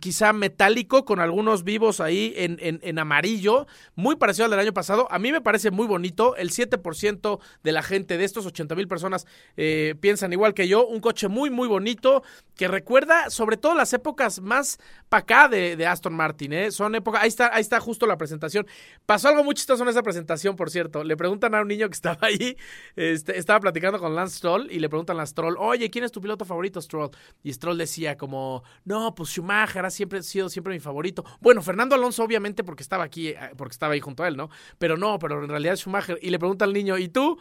quizá 0.00 0.32
metálico 0.32 1.04
con 1.04 1.20
algunos 1.20 1.64
vivos 1.64 2.00
ahí 2.00 2.32
en, 2.36 2.58
en, 2.60 2.98
amarillo, 2.98 3.66
muy 3.94 4.16
parecido 4.16 4.46
al 4.46 4.50
del 4.50 4.60
año 4.60 4.72
pasado. 4.72 5.06
A 5.10 5.18
mí 5.18 5.32
me 5.32 5.40
parece 5.40 5.70
muy 5.70 5.86
bonito. 5.86 6.36
El 6.36 6.50
7% 6.50 7.38
de 7.62 7.72
la 7.72 7.82
gente 7.82 8.18
de 8.18 8.24
estos 8.24 8.46
80 8.46 8.74
mil 8.74 8.88
personas 8.88 9.26
eh, 9.56 9.94
piensan 10.00 10.32
igual 10.32 10.54
que 10.54 10.66
yo. 10.68 10.86
Un 10.86 11.00
coche 11.00 11.28
muy, 11.28 11.50
muy 11.50 11.68
bonito 11.68 12.22
que 12.56 12.66
recuerda 12.66 13.30
sobre 13.30 13.56
todo 13.56 13.74
las 13.74 13.92
épocas 13.92 14.40
más 14.40 14.78
para 15.08 15.22
acá 15.22 15.48
de, 15.48 15.86
Aston 15.86 16.12
Martin, 16.14 16.52
¿eh? 16.52 16.70
Son 16.70 16.94
épocas, 16.94 17.22
ahí 17.22 17.28
está, 17.28 17.54
ahí 17.54 17.60
está 17.60 17.80
justo 17.80 18.04
la 18.06 18.18
presentación. 18.18 18.66
Pasó 19.06 19.28
algo 19.28 19.44
muy 19.44 19.54
chistoso 19.54 19.84
en 19.84 19.88
esa 19.88 20.02
presentación, 20.02 20.56
por 20.56 20.70
cierto. 20.70 21.04
Le 21.04 21.16
preguntan 21.16 21.54
a 21.54 21.62
un 21.62 21.68
niño 21.68 21.88
que 21.88 21.94
estaba 21.94 22.18
ahí, 22.22 22.56
este, 22.96 23.38
estaba 23.38 23.60
platicando 23.60 23.98
con 24.00 24.14
Lance 24.14 24.38
Stroll 24.38 24.70
y 24.70 24.80
le 24.80 24.88
preguntan 24.88 25.20
a 25.20 25.26
Stroll, 25.26 25.56
oye, 25.58 25.88
¿quién 25.88 26.04
es 26.04 26.12
tu 26.12 26.20
piloto 26.20 26.44
favorito, 26.44 26.82
Stroll? 26.82 27.10
Y 27.44 27.52
Stroll 27.52 27.78
decía 27.78 28.16
como, 28.16 28.64
no, 28.84 29.14
pues 29.14 29.30
Schumacher 29.30 29.67
ha 29.76 29.90
siempre 29.90 30.22
sido 30.22 30.48
siempre 30.48 30.74
mi 30.74 30.80
favorito. 30.80 31.24
Bueno, 31.40 31.62
Fernando 31.62 31.94
Alonso 31.94 32.24
obviamente 32.24 32.64
porque 32.64 32.82
estaba 32.82 33.04
aquí, 33.04 33.28
eh, 33.28 33.38
porque 33.56 33.72
estaba 33.72 33.94
ahí 33.94 34.00
junto 34.00 34.22
a 34.22 34.28
él, 34.28 34.36
¿no? 34.36 34.50
Pero 34.78 34.96
no, 34.96 35.18
pero 35.18 35.42
en 35.42 35.48
realidad 35.48 35.76
Schumacher. 35.76 36.18
Y 36.22 36.30
le 36.30 36.38
pregunta 36.38 36.64
al 36.64 36.72
niño, 36.72 36.98
¿y 36.98 37.08
tú? 37.08 37.38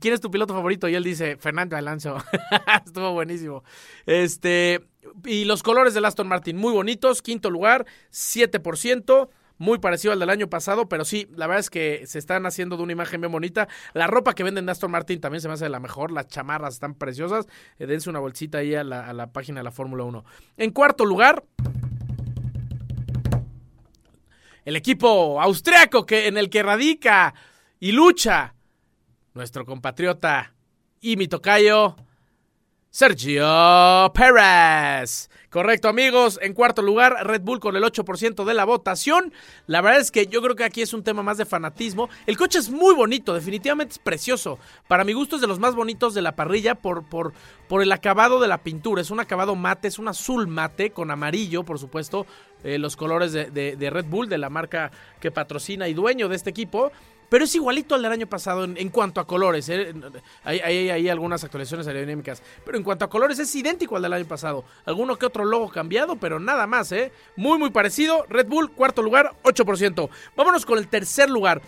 ¿Quién 0.00 0.14
es 0.14 0.20
tu 0.20 0.30
piloto 0.30 0.52
favorito? 0.52 0.88
Y 0.88 0.94
él 0.94 1.04
dice, 1.04 1.36
Fernando 1.36 1.76
Alonso. 1.76 2.16
Estuvo 2.84 3.12
buenísimo. 3.12 3.62
Este, 4.04 4.84
y 5.24 5.44
los 5.44 5.62
colores 5.62 5.94
del 5.94 6.04
Aston 6.04 6.28
Martin, 6.28 6.56
muy 6.56 6.72
bonitos. 6.72 7.22
Quinto 7.22 7.50
lugar, 7.50 7.86
7%. 8.10 9.28
Muy 9.58 9.78
parecido 9.78 10.12
al 10.12 10.18
del 10.18 10.30
año 10.30 10.48
pasado, 10.48 10.88
pero 10.88 11.04
sí, 11.04 11.28
la 11.34 11.46
verdad 11.46 11.60
es 11.60 11.70
que 11.70 12.06
se 12.06 12.18
están 12.18 12.44
haciendo 12.46 12.76
de 12.76 12.82
una 12.82 12.92
imagen 12.92 13.20
bien 13.20 13.32
bonita. 13.32 13.68
La 13.94 14.06
ropa 14.06 14.34
que 14.34 14.42
venden 14.42 14.66
de 14.66 14.72
Aston 14.72 14.90
Martin 14.90 15.20
también 15.20 15.40
se 15.40 15.48
me 15.48 15.54
hace 15.54 15.64
de 15.64 15.70
la 15.70 15.80
mejor. 15.80 16.12
Las 16.12 16.28
chamarras 16.28 16.74
están 16.74 16.94
preciosas. 16.94 17.46
Eh, 17.78 17.86
dense 17.86 18.10
una 18.10 18.18
bolsita 18.18 18.58
ahí 18.58 18.74
a 18.74 18.84
la, 18.84 19.06
a 19.06 19.12
la 19.12 19.32
página 19.32 19.60
de 19.60 19.64
la 19.64 19.72
Fórmula 19.72 20.04
1. 20.04 20.24
En 20.58 20.70
cuarto 20.72 21.04
lugar, 21.04 21.44
el 24.66 24.76
equipo 24.76 25.40
austriaco 25.40 26.04
que, 26.04 26.26
en 26.26 26.36
el 26.36 26.50
que 26.50 26.62
radica 26.62 27.34
y 27.78 27.92
lucha 27.92 28.54
nuestro 29.32 29.64
compatriota 29.64 30.54
y 31.00 31.16
mi 31.16 31.28
tocayo, 31.28 31.94
Sergio 32.90 34.12
Pérez. 34.12 35.30
Correcto, 35.56 35.88
amigos. 35.88 36.38
En 36.42 36.52
cuarto 36.52 36.82
lugar, 36.82 37.26
Red 37.26 37.40
Bull 37.40 37.60
con 37.60 37.76
el 37.76 37.82
8% 37.82 38.44
de 38.44 38.52
la 38.52 38.66
votación. 38.66 39.32
La 39.66 39.80
verdad 39.80 40.02
es 40.02 40.10
que 40.10 40.26
yo 40.26 40.42
creo 40.42 40.54
que 40.54 40.64
aquí 40.64 40.82
es 40.82 40.92
un 40.92 41.02
tema 41.02 41.22
más 41.22 41.38
de 41.38 41.46
fanatismo. 41.46 42.10
El 42.26 42.36
coche 42.36 42.58
es 42.58 42.68
muy 42.68 42.94
bonito, 42.94 43.32
definitivamente 43.32 43.92
es 43.92 43.98
precioso. 43.98 44.58
Para 44.86 45.02
mi 45.02 45.14
gusto 45.14 45.36
es 45.36 45.40
de 45.40 45.48
los 45.48 45.58
más 45.58 45.74
bonitos 45.74 46.12
de 46.12 46.20
la 46.20 46.36
parrilla 46.36 46.74
por, 46.74 47.08
por, 47.08 47.32
por 47.68 47.80
el 47.80 47.90
acabado 47.90 48.38
de 48.38 48.48
la 48.48 48.58
pintura. 48.58 49.00
Es 49.00 49.10
un 49.10 49.18
acabado 49.18 49.56
mate, 49.56 49.88
es 49.88 49.98
un 49.98 50.08
azul 50.08 50.46
mate 50.46 50.90
con 50.90 51.10
amarillo, 51.10 51.62
por 51.62 51.78
supuesto. 51.78 52.26
Eh, 52.62 52.78
los 52.78 52.94
colores 52.94 53.32
de, 53.32 53.46
de 53.50 53.90
Red 53.90 54.04
Bull, 54.10 54.28
de 54.28 54.36
la 54.36 54.50
marca 54.50 54.90
que 55.20 55.30
patrocina 55.30 55.88
y 55.88 55.94
dueño 55.94 56.28
de 56.28 56.36
este 56.36 56.50
equipo. 56.50 56.92
Pero 57.28 57.44
es 57.44 57.54
igualito 57.54 57.94
al 57.94 58.02
del 58.02 58.12
año 58.12 58.26
pasado 58.26 58.64
en, 58.64 58.88
cuanto 58.90 59.20
a 59.20 59.26
colores. 59.26 59.68
¿eh? 59.68 59.92
Hay, 60.44 60.60
hay, 60.60 61.08
algunas 61.08 61.42
actualizaciones 61.42 61.86
aerodinámicas. 61.86 62.42
Pero 62.64 62.78
en 62.78 62.84
cuanto 62.84 63.04
a 63.04 63.10
colores 63.10 63.38
es 63.38 63.54
idéntico 63.54 63.96
al 63.96 64.02
del 64.02 64.12
año 64.12 64.26
pasado. 64.26 64.64
Alguno 64.84 65.16
que 65.16 65.26
otro 65.26 65.44
logo 65.44 65.68
cambiado, 65.68 66.16
pero 66.16 66.38
nada 66.38 66.66
más. 66.66 66.92
¿eh? 66.92 67.12
Muy, 67.36 67.58
muy 67.58 67.70
parecido. 67.70 68.24
Red 68.28 68.46
Bull, 68.46 68.70
cuarto 68.70 69.02
lugar, 69.02 69.32
8%. 69.42 70.08
Vámonos 70.36 70.64
con 70.64 70.78
el 70.78 70.88
tercer 70.88 71.28
lugar. 71.28 71.62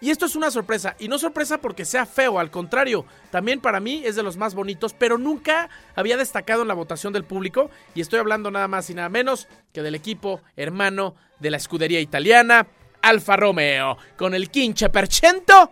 Y 0.00 0.10
esto 0.10 0.26
es 0.26 0.36
una 0.36 0.50
sorpresa. 0.50 0.94
Y 0.98 1.08
no 1.08 1.18
sorpresa 1.18 1.58
porque 1.58 1.84
sea 1.84 2.06
feo, 2.06 2.38
al 2.38 2.50
contrario. 2.50 3.04
También 3.30 3.60
para 3.60 3.80
mí 3.80 4.02
es 4.04 4.14
de 4.14 4.22
los 4.22 4.36
más 4.36 4.54
bonitos, 4.54 4.94
pero 4.94 5.18
nunca 5.18 5.68
había 5.96 6.16
destacado 6.16 6.62
en 6.62 6.68
la 6.68 6.74
votación 6.74 7.12
del 7.12 7.24
público. 7.24 7.70
Y 7.94 8.00
estoy 8.00 8.20
hablando 8.20 8.50
nada 8.50 8.68
más 8.68 8.90
y 8.90 8.94
nada 8.94 9.08
menos 9.08 9.48
que 9.72 9.82
del 9.82 9.94
equipo 9.94 10.40
hermano 10.56 11.14
de 11.40 11.50
la 11.50 11.56
escudería 11.56 12.00
italiana. 12.00 12.66
Alfa 13.02 13.36
Romeo 13.36 13.96
con 14.16 14.34
el 14.34 14.50
15% 14.50 15.70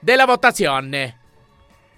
de 0.00 0.16
la 0.16 0.26
votación. 0.26 0.92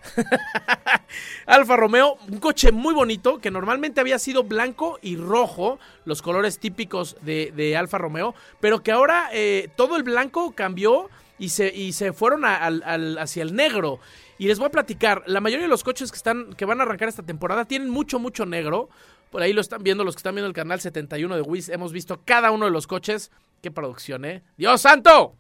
Alfa 1.47 1.77
Romeo, 1.77 2.19
un 2.29 2.39
coche 2.39 2.73
muy 2.73 2.95
bonito 2.95 3.39
que 3.39 3.51
normalmente 3.51 4.01
había 4.01 4.19
sido 4.19 4.45
blanco 4.45 4.99
y 5.03 5.17
rojo, 5.17 5.79
los 6.05 6.23
colores 6.23 6.59
típicos 6.59 7.17
de, 7.23 7.77
Alfa 7.77 7.99
Romeo, 7.99 8.35
pero 8.61 8.83
que 8.83 8.93
ahora 8.93 9.31
eh, 9.33 9.71
todo 9.77 9.97
el 9.97 10.03
blanco 10.03 10.53
cambió 10.55 11.09
y 11.39 11.49
se, 11.49 11.75
y 11.75 11.93
se 11.93 12.13
fueron 12.13 12.45
hacia 12.45 13.43
el 13.43 13.55
negro. 13.55 13.99
Y 14.39 14.47
les 14.47 14.59
voy 14.59 14.67
a 14.67 14.71
platicar, 14.71 15.23
la 15.27 15.41
mayoría 15.41 15.65
de 15.65 15.71
los 15.71 15.85
coches 15.85 16.11
que, 16.11 16.17
están, 16.17 16.55
que 16.55 16.65
van 16.65 16.81
a 16.81 16.83
arrancar 16.83 17.09
esta 17.09 17.23
temporada 17.23 17.65
tienen 17.65 17.89
mucho, 17.89 18.19
mucho 18.19 18.47
negro. 18.47 18.89
Por 19.31 19.43
ahí 19.43 19.53
lo 19.53 19.61
están 19.61 19.83
viendo 19.83 20.05
los 20.05 20.15
que 20.15 20.21
están 20.21 20.35
viendo 20.35 20.49
el 20.49 20.55
canal 20.55 20.81
71 20.81 21.37
de 21.37 21.43
Wiz. 21.43 21.69
Hemos 21.69 21.93
visto 21.93 22.21
cada 22.25 22.51
uno 22.51 22.67
de 22.67 22.71
los 22.71 22.87
coches. 22.87 23.31
Qué 23.65 23.71
producción, 23.71 24.27
¿eh? 24.27 24.43
¡Dios 24.59 24.83
santo! 24.83 25.39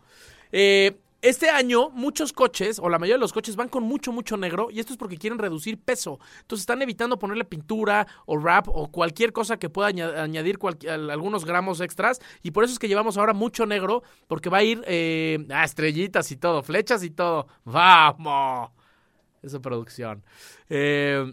Eh, 0.50 0.96
este 1.20 1.50
año 1.50 1.90
muchos 1.90 2.32
coches, 2.32 2.78
o 2.78 2.88
la 2.88 2.98
mayoría 2.98 3.16
de 3.16 3.20
los 3.20 3.34
coches, 3.34 3.54
van 3.54 3.68
con 3.68 3.82
mucho, 3.82 4.12
mucho 4.12 4.38
negro 4.38 4.68
y 4.70 4.80
esto 4.80 4.94
es 4.94 4.98
porque 4.98 5.18
quieren 5.18 5.38
reducir 5.38 5.78
peso. 5.78 6.18
Entonces 6.40 6.62
están 6.62 6.80
evitando 6.80 7.18
ponerle 7.18 7.44
pintura 7.44 8.06
o 8.24 8.38
wrap 8.38 8.66
o 8.70 8.90
cualquier 8.90 9.34
cosa 9.34 9.58
que 9.58 9.68
pueda 9.68 9.88
añadir 9.88 10.58
algunos 10.88 11.44
gramos 11.44 11.82
extras. 11.82 12.18
Y 12.42 12.52
por 12.52 12.64
eso 12.64 12.72
es 12.72 12.78
que 12.78 12.88
llevamos 12.88 13.18
ahora 13.18 13.34
mucho 13.34 13.66
negro 13.66 14.02
porque 14.26 14.48
va 14.48 14.56
a 14.56 14.62
ir 14.62 14.82
eh, 14.86 15.46
a 15.50 15.64
estrellitas 15.64 16.32
y 16.32 16.36
todo, 16.36 16.62
flechas 16.62 17.04
y 17.04 17.10
todo. 17.10 17.46
¡Vamos! 17.64 18.70
Esa 19.42 19.60
producción. 19.60 20.24
Eh, 20.70 21.30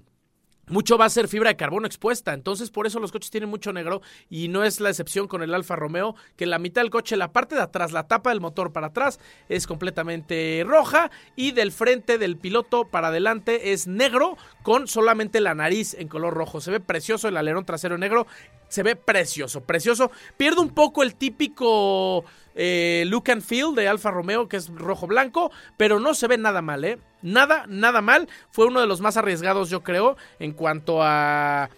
mucho 0.68 0.98
va 0.98 1.06
a 1.06 1.10
ser 1.10 1.28
fibra 1.28 1.50
de 1.50 1.58
carbono 1.58 1.88
expuesta. 1.88 2.34
Entonces, 2.34 2.72
por 2.72 2.88
eso 2.88 3.00
los 3.00 3.12
coches 3.12 3.32
tienen 3.32 3.50
mucho 3.50 3.74
negro 3.74 4.02
y 4.30 4.48
no 4.48 4.64
es 4.64 4.80
la 4.80 4.90
excepción 4.90 5.28
con 5.28 5.44
el 5.44 5.54
Alfa 5.54 5.76
Romeo, 5.76 6.16
que 6.36 6.46
la 6.46 6.60
mitad 6.60 6.82
del 6.82 6.92
coche, 6.92 7.18
la 7.18 7.32
parte 7.32 7.56
de 7.56 7.62
atrás, 7.62 7.92
la 7.92 8.08
tapa 8.08 8.30
del 8.30 8.42
motor 8.42 8.72
para 8.72 8.88
atrás 8.88 9.20
es 9.50 9.68
completamente 9.68 10.64
roja 10.66 11.12
y 11.36 11.52
del 11.52 11.72
frente 11.72 12.18
del 12.18 12.38
piloto 12.38 12.86
para 12.86 13.10
adelante 13.10 13.74
es 13.74 13.88
negro 13.88 14.38
con 14.64 14.88
solamente 14.88 15.42
la 15.42 15.56
nariz 15.56 15.94
en 15.96 16.08
color 16.08 16.34
rojo. 16.34 16.62
Se 16.62 16.72
ve 16.72 16.80
precioso 16.80 17.28
el 17.28 17.38
alerón 17.38 17.66
trasero 17.66 17.98
negro. 17.98 18.28
Se 18.70 18.84
ve 18.84 18.96
precioso, 18.96 19.62
precioso. 19.62 20.12
Pierde 20.38 20.62
un 20.62 20.70
poco 20.70 21.04
el 21.04 21.16
típico 21.16 22.24
eh, 22.56 23.04
look 23.08 23.30
and 23.30 23.42
feel 23.42 23.76
de 23.76 23.88
Alfa 23.88 24.12
Romeo, 24.12 24.48
que 24.48 24.58
es 24.58 24.70
rojo-blanco, 24.70 25.52
pero 25.78 26.00
no 26.00 26.14
se 26.14 26.28
ve 26.28 26.38
nada 26.38 26.62
mal, 26.62 26.86
¿eh? 26.86 26.98
Nada, 27.22 27.66
nada 27.68 28.02
mal. 28.02 28.28
Fue 28.52 28.66
uno 28.66 28.80
de 28.80 28.88
los 28.88 29.02
más 29.02 29.18
arriesgados, 29.18 29.70
yo 29.70 29.84
creo, 29.84 30.18
en 30.40 30.54
cuanto 30.54 31.00
a, 31.02 31.70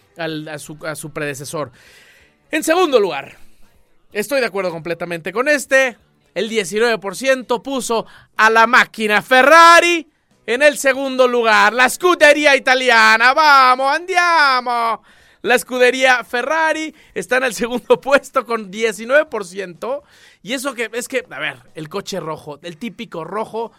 su, 0.58 0.78
su 0.94 1.10
predecesor. 1.12 1.72
En 2.50 2.62
segundo 2.62 3.00
lugar, 3.00 3.36
estoy 4.12 4.40
de 4.40 4.46
acuerdo 4.46 4.70
completamente 4.70 5.32
con 5.32 5.48
este. 5.48 5.96
El 6.34 6.50
19% 6.50 7.62
puso 7.62 8.06
a 8.36 8.50
la 8.50 8.66
máquina 8.66 9.22
Ferrari 9.22 10.08
en 10.46 10.62
el 10.62 10.78
segundo 10.78 11.28
lugar. 11.28 11.72
La 11.72 11.88
scuderia 11.88 12.56
italiana. 12.56 13.34
Vamos, 13.34 13.94
andiamo. 13.94 15.02
La 15.42 15.56
escudería 15.56 16.24
Ferrari 16.24 16.94
está 17.12 17.36
en 17.36 17.44
el 17.44 17.54
segundo 17.54 18.00
puesto 18.00 18.46
con 18.46 18.72
19%. 18.72 20.02
Y 20.42 20.52
eso 20.54 20.74
que 20.74 20.90
es 20.92 21.06
que, 21.06 21.24
a 21.28 21.38
ver, 21.38 21.58
el 21.74 21.88
coche 21.88 22.18
rojo, 22.18 22.58
el 22.62 22.78
típico 22.78 23.24
rojo. 23.24 23.72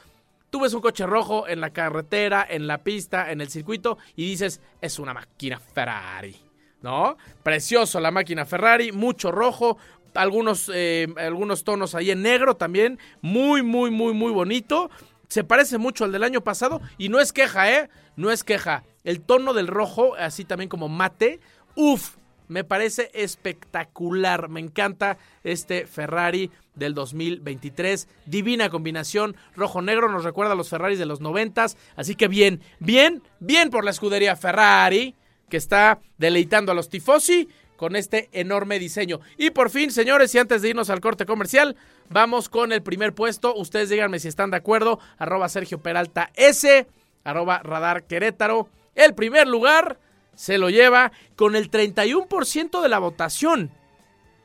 Tú 0.55 0.61
ves 0.61 0.73
un 0.73 0.79
coche 0.79 1.05
rojo 1.05 1.49
en 1.49 1.59
la 1.59 1.71
carretera, 1.71 2.47
en 2.49 2.65
la 2.65 2.81
pista, 2.81 3.29
en 3.29 3.41
el 3.41 3.49
circuito 3.49 3.97
y 4.15 4.25
dices, 4.25 4.61
es 4.79 4.99
una 4.99 5.13
máquina 5.13 5.59
Ferrari. 5.59 6.33
¿No? 6.81 7.17
Precioso 7.43 7.99
la 7.99 8.09
máquina 8.09 8.45
Ferrari, 8.45 8.93
mucho 8.93 9.33
rojo, 9.33 9.77
algunos, 10.13 10.71
eh, 10.73 11.13
algunos 11.17 11.65
tonos 11.65 11.93
ahí 11.93 12.09
en 12.09 12.21
negro 12.21 12.55
también. 12.55 12.99
Muy, 13.21 13.63
muy, 13.63 13.91
muy, 13.91 14.13
muy 14.13 14.31
bonito. 14.31 14.89
Se 15.27 15.43
parece 15.43 15.77
mucho 15.77 16.05
al 16.05 16.13
del 16.13 16.23
año 16.23 16.39
pasado 16.39 16.79
y 16.97 17.09
no 17.09 17.19
es 17.19 17.33
queja, 17.33 17.69
¿eh? 17.69 17.89
No 18.15 18.31
es 18.31 18.45
queja. 18.45 18.85
El 19.03 19.19
tono 19.19 19.53
del 19.53 19.67
rojo, 19.67 20.15
así 20.15 20.45
también 20.45 20.69
como 20.69 20.87
mate, 20.87 21.41
Uf, 21.75 22.15
me 22.47 22.63
parece 22.63 23.11
espectacular. 23.13 24.47
Me 24.47 24.61
encanta 24.61 25.17
este 25.43 25.85
Ferrari 25.85 26.49
del 26.75 26.93
2023. 26.93 28.07
Divina 28.25 28.69
combinación. 28.69 29.35
Rojo-negro 29.55 30.11
nos 30.11 30.23
recuerda 30.23 30.53
a 30.53 30.55
los 30.55 30.69
Ferraris 30.69 30.99
de 30.99 31.05
los 31.05 31.21
90. 31.21 31.67
Así 31.95 32.15
que 32.15 32.27
bien, 32.27 32.61
bien, 32.79 33.21
bien 33.39 33.69
por 33.69 33.83
la 33.83 33.91
escudería 33.91 34.35
Ferrari, 34.35 35.15
que 35.49 35.57
está 35.57 35.99
deleitando 36.17 36.71
a 36.71 36.75
los 36.75 36.89
tifosi 36.89 37.47
con 37.75 37.95
este 37.95 38.29
enorme 38.31 38.79
diseño. 38.79 39.19
Y 39.37 39.51
por 39.51 39.69
fin, 39.69 39.91
señores, 39.91 40.33
y 40.33 40.39
antes 40.39 40.61
de 40.61 40.69
irnos 40.69 40.89
al 40.89 41.01
corte 41.01 41.25
comercial, 41.25 41.75
vamos 42.09 42.49
con 42.49 42.71
el 42.71 42.81
primer 42.81 43.13
puesto. 43.13 43.55
Ustedes 43.55 43.89
díganme 43.89 44.19
si 44.19 44.27
están 44.27 44.51
de 44.51 44.57
acuerdo. 44.57 44.99
Arroba 45.17 45.49
Sergio 45.49 45.79
Peralta 45.79 46.31
S, 46.35 46.87
arroba 47.23 47.59
Radar 47.59 48.03
Querétaro. 48.03 48.69
El 48.95 49.13
primer 49.13 49.47
lugar 49.47 49.99
se 50.35 50.57
lo 50.57 50.69
lleva 50.69 51.11
con 51.35 51.55
el 51.55 51.69
31% 51.69 52.81
de 52.81 52.89
la 52.89 52.99
votación. 52.99 53.71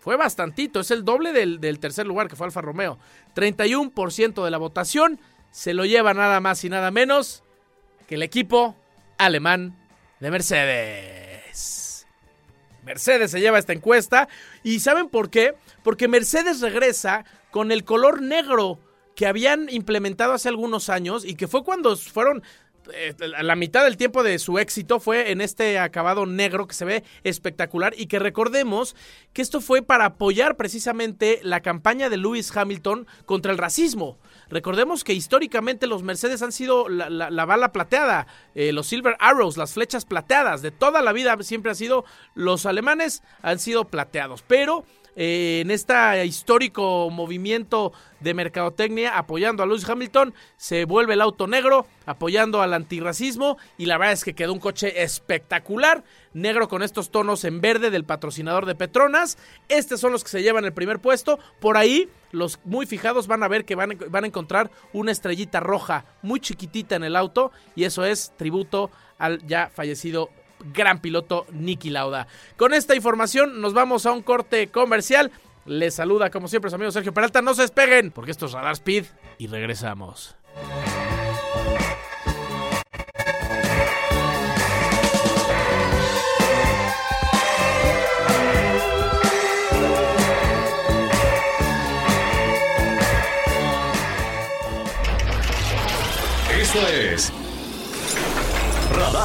Fue 0.00 0.16
bastantito, 0.16 0.80
es 0.80 0.90
el 0.90 1.04
doble 1.04 1.32
del, 1.32 1.78
tercer 1.78 2.06
lugar 2.06 2.28
que 2.28 2.34
fue 2.34 2.46
Alfa 2.46 2.62
Romeo. 2.62 2.98
31% 3.34 4.42
de 4.42 4.50
la 4.50 4.56
votación 4.56 5.20
se 5.50 5.74
lo 5.74 5.84
lleva 5.84 6.14
nada 6.14 6.40
más 6.40 6.64
y 6.64 6.70
nada 6.70 6.90
menos 6.90 7.44
que 8.08 8.14
el 8.14 8.22
equipo 8.22 8.74
alemán 9.18 9.76
de 10.18 10.30
Mercedes. 10.30 12.06
Mercedes 12.82 13.30
se 13.30 13.40
lleva 13.40 13.58
esta 13.58 13.74
encuesta 13.74 14.26
y 14.62 14.80
¿saben 14.80 15.10
por 15.10 15.28
qué? 15.28 15.54
Porque 15.82 16.08
Mercedes 16.08 16.62
regresa 16.62 17.26
con 17.50 17.70
el 17.70 17.84
color 17.84 18.22
negro 18.22 18.80
que 19.14 19.26
habían 19.26 19.68
implementado 19.70 20.32
hace 20.32 20.48
algunos 20.48 20.88
años 20.88 21.26
y 21.26 21.34
que 21.34 21.46
fue 21.46 21.62
cuando 21.62 21.94
fueron 21.94 22.42
eh, 22.92 23.14
la 23.42 23.56
mitad 23.56 23.84
del 23.84 23.96
tiempo 23.96 24.22
de 24.22 24.38
su 24.38 24.58
éxito 24.58 25.00
fue 25.00 25.30
en 25.30 25.40
este 25.40 25.78
acabado 25.78 26.26
negro 26.26 26.66
que 26.66 26.74
se 26.74 26.84
ve 26.84 27.04
espectacular 27.24 27.94
y 27.96 28.06
que 28.06 28.18
recordemos 28.18 28.96
que 29.32 29.42
esto 29.42 29.60
fue 29.60 29.82
para 29.82 30.06
apoyar 30.06 30.56
precisamente 30.56 31.40
la 31.42 31.60
campaña 31.60 32.08
de 32.08 32.16
Lewis 32.16 32.56
Hamilton 32.56 33.06
contra 33.26 33.52
el 33.52 33.58
racismo. 33.58 34.18
Recordemos 34.48 35.04
que 35.04 35.12
históricamente 35.12 35.86
los 35.86 36.02
Mercedes 36.02 36.42
han 36.42 36.52
sido 36.52 36.88
la, 36.88 37.44
bala 37.44 37.72
plateada, 37.72 38.26
eh, 38.54 38.72
los 38.72 38.88
Silver 38.88 39.16
Arrows, 39.20 39.56
las 39.56 39.74
flechas 39.74 40.04
plateadas. 40.04 40.62
De 40.62 40.70
toda 40.70 41.02
la 41.02 41.12
vida 41.12 41.36
siempre 41.42 41.70
han 41.70 41.76
sido 41.76 42.04
los 42.34 42.66
alemanes, 42.66 43.22
han 43.42 43.58
sido 43.58 43.84
plateados. 43.84 44.42
Pero 44.46 44.84
eh, 45.16 45.60
en 45.62 45.70
este 45.70 46.24
histórico 46.24 47.10
movimiento 47.10 47.92
de 48.20 48.34
mercadotecnia 48.34 49.16
apoyando 49.16 49.62
a 49.62 49.66
Lewis 49.66 49.88
Hamilton, 49.88 50.34
se 50.56 50.84
vuelve 50.84 51.14
el 51.14 51.20
auto 51.20 51.46
negro, 51.46 51.86
apoyando 52.06 52.62
al 52.62 52.74
antirracismo 52.74 53.58
y 53.78 53.86
la 53.86 53.98
verdad 53.98 54.12
es 54.12 54.24
que 54.24 54.34
quedó 54.34 54.52
un 54.52 54.60
coche 54.60 55.02
espectacular, 55.02 56.04
negro 56.32 56.68
con 56.68 56.82
estos 56.82 57.10
tonos 57.10 57.44
en 57.44 57.60
verde 57.60 57.90
del 57.90 58.04
patrocinador 58.04 58.66
de 58.66 58.74
Petronas. 58.74 59.38
Estos 59.68 60.00
son 60.00 60.12
los 60.12 60.22
que 60.22 60.30
se 60.30 60.42
llevan 60.42 60.64
el 60.64 60.72
primer 60.72 61.00
puesto. 61.00 61.38
Por 61.60 61.76
ahí, 61.76 62.08
los 62.30 62.60
muy 62.64 62.86
fijados 62.86 63.26
van 63.26 63.42
a 63.42 63.48
ver 63.48 63.64
que 63.64 63.74
van, 63.74 63.98
van 64.08 64.24
a 64.24 64.26
encontrar 64.28 64.70
una 64.92 65.12
estrellita 65.12 65.60
roja 65.60 66.04
muy 66.22 66.40
chiquitita 66.40 66.96
en 66.96 67.04
el 67.04 67.16
auto 67.16 67.50
y 67.74 67.84
eso 67.84 68.04
es 68.04 68.32
tributo 68.36 68.90
al 69.18 69.44
ya 69.46 69.68
fallecido 69.68 70.30
gran 70.72 71.00
piloto 71.00 71.46
Nicky 71.52 71.90
Lauda. 71.90 72.26
Con 72.56 72.74
esta 72.74 72.94
información 72.94 73.60
nos 73.60 73.74
vamos 73.74 74.06
a 74.06 74.12
un 74.12 74.22
corte 74.22 74.68
comercial. 74.68 75.30
Les 75.66 75.94
saluda 75.94 76.30
como 76.30 76.48
siempre 76.48 76.70
su 76.70 76.76
amigo 76.76 76.90
Sergio 76.90 77.14
Peralta. 77.14 77.42
No 77.42 77.54
se 77.54 77.62
despeguen 77.62 78.10
porque 78.10 78.30
esto 78.30 78.46
es 78.46 78.52
Radar 78.52 78.72
Speed 78.72 79.06
y 79.38 79.46
regresamos. 79.46 80.36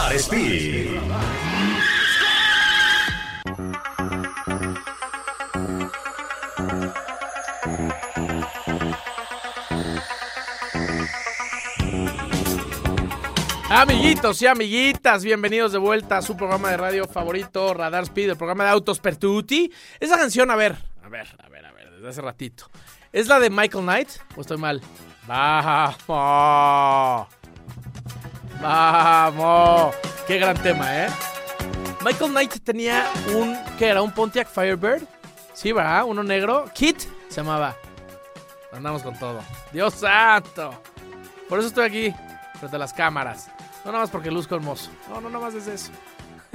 Radar 0.05 0.19
Speed. 0.19 1.01
Amiguitos 13.67 14.41
y 14.43 14.47
amiguitas, 14.47 15.24
bienvenidos 15.24 15.71
de 15.71 15.79
vuelta 15.79 16.17
a 16.17 16.21
su 16.21 16.38
programa 16.38 16.69
de 16.69 16.77
radio 16.77 17.07
favorito, 17.07 17.74
Radar 17.74 18.03
Speed, 18.03 18.29
el 18.29 18.38
programa 18.38 18.65
de 18.65 18.69
autos 18.69 19.00
per 19.00 19.15
tutti. 19.15 19.71
Esa 20.00 20.19
canción, 20.19 20.51
a 20.51 20.55
ver, 20.55 20.75
a 21.03 21.09
ver, 21.09 21.27
a 21.39 21.50
ver, 21.50 21.65
a 21.65 21.71
ver, 21.71 21.89
desde 21.89 22.09
hace 22.09 22.21
ratito. 22.21 22.69
¿Es 23.12 23.27
la 23.27 23.39
de 23.39 23.50
Michael 23.50 23.83
Knight 23.83 24.09
o 24.35 24.41
estoy 24.41 24.57
mal? 24.57 24.81
Vamos. 25.27 25.97
Vamos. 28.62 29.95
Qué 30.27 30.38
gran 30.38 30.57
tema, 30.57 31.05
¿eh? 31.05 31.09
Michael 32.03 32.31
Knight 32.31 32.63
tenía 32.63 33.09
un, 33.33 33.57
¿qué 33.77 33.88
era? 33.88 34.01
¿Un 34.01 34.12
Pontiac 34.12 34.47
Firebird? 34.47 35.03
Sí, 35.53 35.71
¿verdad? 35.71 36.03
Uno 36.05 36.24
negro. 36.24 36.65
Kit 36.74 37.00
se 37.29 37.38
llamaba. 37.38 37.75
Andamos 38.71 39.03
con 39.03 39.17
todo. 39.17 39.41
Dios 39.71 39.93
santo. 39.95 40.81
Por 41.47 41.59
eso 41.59 41.67
estoy 41.69 41.85
aquí, 41.85 42.15
frente 42.59 42.75
a 42.75 42.79
las 42.79 42.93
cámaras. 42.93 43.50
No 43.83 43.91
nada 43.91 44.03
más 44.03 44.09
porque 44.09 44.31
luzco 44.31 44.55
hermoso. 44.55 44.89
No, 45.09 45.21
no, 45.21 45.29
nada 45.29 45.45
más 45.45 45.53
es 45.53 45.67
eso. 45.67 45.91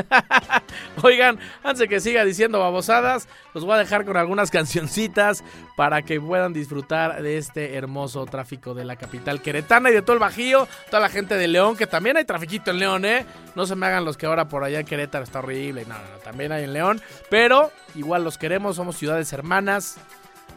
Oigan, 1.03 1.39
antes 1.63 1.79
de 1.81 1.89
que 1.89 2.01
siga 2.01 2.25
diciendo 2.25 2.61
babosadas, 2.61 3.29
los 3.55 3.65
voy 3.65 3.75
a 3.75 3.79
dejar 3.79 4.05
con 4.05 4.17
algunas 4.17 4.51
cancioncitas 4.51 5.45
para 5.77 6.03
que 6.03 6.21
puedan 6.21 6.53
disfrutar 6.53 7.23
de 7.23 7.39
este 7.39 7.75
hermoso 7.75 8.27
tráfico 8.27 8.75
de 8.75 8.85
la 8.85 8.97
capital 8.97 9.41
queretana 9.41 9.91
y 9.91 9.95
de 9.95 10.03
todo 10.03 10.15
el 10.15 10.19
Bajío, 10.19 10.69
toda 10.87 11.01
la 11.01 11.09
gente 11.09 11.37
de 11.37 11.49
León, 11.49 11.77
que 11.77 11.87
también 11.87 12.17
hay 12.17 12.25
trafiquito 12.25 12.71
en 12.71 12.79
León, 12.79 13.05
¿eh? 13.05 13.25
No 13.55 13.67
se 13.67 13.77
me 13.77 13.87
hagan 13.87 14.05
los 14.05 14.17
que 14.17 14.27
ahora 14.27 14.49
por 14.49 14.65
allá 14.65 14.81
en 14.81 14.87
Querétaro 14.87 15.25
está 15.25 15.41
horrible, 15.41 15.85
no, 15.87 15.95
no, 15.95 16.19
también 16.23 16.53
hay 16.53 16.65
en 16.65 16.73
León, 16.73 17.01
pero 17.31 17.73
igual 17.95 18.25
los 18.25 18.39
queremos, 18.39 18.77
somos 18.77 18.97
ciudades 18.97 19.33
hermanas 19.33 19.99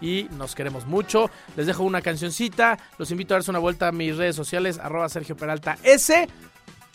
y 0.01 0.27
nos 0.37 0.53
queremos 0.53 0.85
mucho. 0.85 1.29
Les 1.55 1.65
dejo 1.65 1.83
una 1.83 2.01
cancioncita. 2.01 2.77
Los 2.97 3.09
invito 3.11 3.33
a 3.33 3.37
darse 3.37 3.51
una 3.51 3.59
vuelta 3.59 3.87
a 3.87 3.91
mis 3.91 4.17
redes 4.17 4.35
sociales, 4.35 4.77
arroba 4.79 5.07
Sergio 5.09 5.37
Peralta 5.37 5.77
S. 5.83 6.27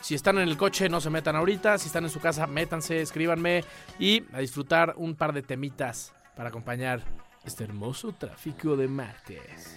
Si 0.00 0.14
están 0.14 0.38
en 0.38 0.48
el 0.48 0.56
coche, 0.56 0.88
no 0.88 1.00
se 1.00 1.10
metan 1.10 1.36
ahorita. 1.36 1.78
Si 1.78 1.86
están 1.86 2.04
en 2.04 2.10
su 2.10 2.20
casa, 2.20 2.46
métanse, 2.46 3.00
escríbanme 3.00 3.64
y 3.98 4.22
a 4.32 4.38
disfrutar 4.38 4.94
un 4.96 5.14
par 5.14 5.32
de 5.32 5.42
temitas 5.42 6.12
para 6.36 6.50
acompañar 6.50 7.02
este 7.44 7.64
hermoso 7.64 8.12
tráfico 8.12 8.76
de 8.76 8.88
martes. 8.88 9.76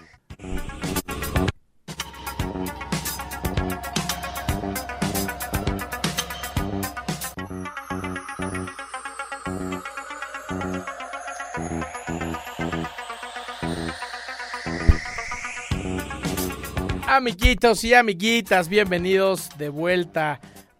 Amiguitos 17.13 17.83
y 17.83 17.93
amiguitas, 17.93 18.69
bienvenidos 18.69 19.49
de 19.57 19.67
vuelta 19.67 20.39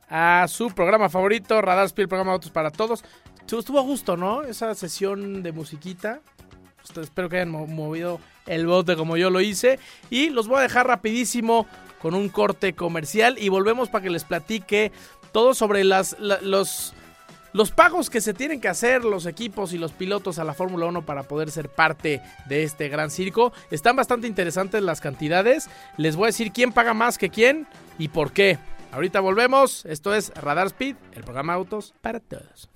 a 0.10 0.46
su 0.48 0.70
programa 0.70 1.10
favorito, 1.10 1.62
Radar 1.62 1.88
Speed, 1.88 2.04
el 2.04 2.08
programa 2.08 2.32
Autos 2.32 2.52
para 2.52 2.72
Todos. 2.72 3.04
Estuvo 3.41 3.80
a 3.80 3.82
gusto, 3.82 4.15
¿no? 4.15 4.44
Esa 4.44 4.74
sesión 4.74 5.44
de 5.44 5.52
musiquita. 5.52 6.22
espero 7.02 7.28
que 7.28 7.36
hayan 7.36 7.52
movido 7.52 8.22
el 8.48 8.65
bote 8.65 8.96
como 8.96 9.17
yo 9.17 9.30
lo 9.30 9.41
hice. 9.41 9.78
Y 10.10 10.30
los 10.30 10.48
voy 10.48 10.60
a 10.60 10.62
dejar 10.62 10.88
rapidísimo 10.88 11.67
con 12.02 12.15
un 12.15 12.30
corte 12.30 12.72
comercial 12.76 13.36
y 13.38 13.50
volvemos 13.50 13.89
para 13.89 14.06
que 14.06 14.10
les 14.10 14.24
platique 14.24 14.94
todo 15.34 15.54
sobre 15.54 15.84
las, 15.84 16.15
los 16.17 16.94
los 17.53 17.71
pagos 17.71 18.09
que 18.09 18.21
se 18.21 18.33
tienen 18.33 18.61
que 18.61 18.67
hacer 18.67 19.03
los 19.03 19.25
equipos 19.25 19.73
y 19.73 19.77
los 19.77 19.91
pilotos 19.91 20.39
a 20.39 20.43
la 20.43 20.53
Fórmula 20.53 20.85
1 20.87 21.05
para 21.05 21.23
poder 21.23 21.51
ser 21.51 21.69
parte 21.69 22.21
de 22.47 22.63
este 22.63 22.89
gran 22.89 23.11
circo. 23.11 23.53
Están 23.71 23.95
bastante 23.95 24.27
interesantes 24.27 24.81
las 24.81 25.01
cantidades. 25.01 25.69
Les 25.97 26.15
voy 26.15 26.25
a 26.25 26.27
decir 26.27 26.51
quién 26.51 26.71
paga 26.71 26.93
más 26.93 27.17
que 27.17 27.29
quién 27.29 27.67
y 27.97 28.07
por 28.09 28.31
qué. 28.31 28.57
Ahorita 28.91 29.19
volvemos. 29.19 29.85
Esto 29.85 30.13
es 30.13 30.33
Radar 30.35 30.67
Speed, 30.67 30.95
el 31.13 31.23
programa 31.23 31.53
Autos 31.53 31.93
para 32.01 32.19
Todos. 32.19 32.69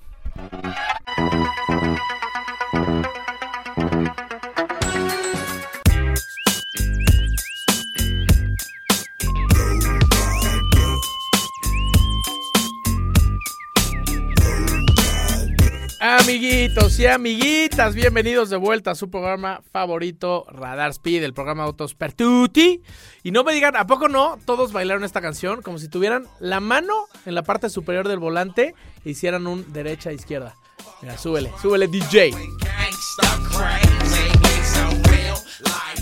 Amiguitos 16.26 16.98
y 16.98 17.06
amiguitas, 17.06 17.94
bienvenidos 17.94 18.50
de 18.50 18.58
vuelta 18.58 18.90
a 18.90 18.96
su 18.96 19.12
programa 19.12 19.62
favorito, 19.72 20.48
Radar 20.50 20.90
Speed, 20.90 21.22
el 21.24 21.36
programa 21.36 21.66
Autos 21.66 21.94
Pertuti. 21.94 22.82
Y 23.22 23.30
no 23.30 23.44
me 23.44 23.54
digan, 23.54 23.76
¿a 23.76 23.86
poco 23.86 24.10
no? 24.10 24.40
Todos 24.44 24.74
bailaron 24.74 25.04
esta 25.04 25.22
canción 25.22 25.62
como 25.62 25.78
si 25.78 25.88
tuvieran 25.88 26.26
la 26.40 26.60
mano 26.60 26.96
en 27.28 27.36
la 27.36 27.44
parte 27.44 27.70
superior 27.70 28.08
del 28.08 28.18
volante 28.18 28.74
e 29.06 29.10
hicieran 29.12 29.46
un 29.46 29.72
derecha 29.72 30.10
e 30.10 30.16
izquierda. 30.16 30.56
Mira, 31.04 31.16
súbele, 31.16 31.52
súbele 31.62 31.88
DJ. 31.88 32.32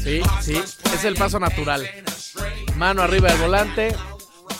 Sí, 0.02 0.22
sí, 0.42 0.56
es 0.56 1.04
el 1.04 1.16
paso 1.16 1.38
natural. 1.38 1.86
Mano 2.78 3.02
arriba 3.02 3.30
del 3.30 3.42
volante, 3.42 3.94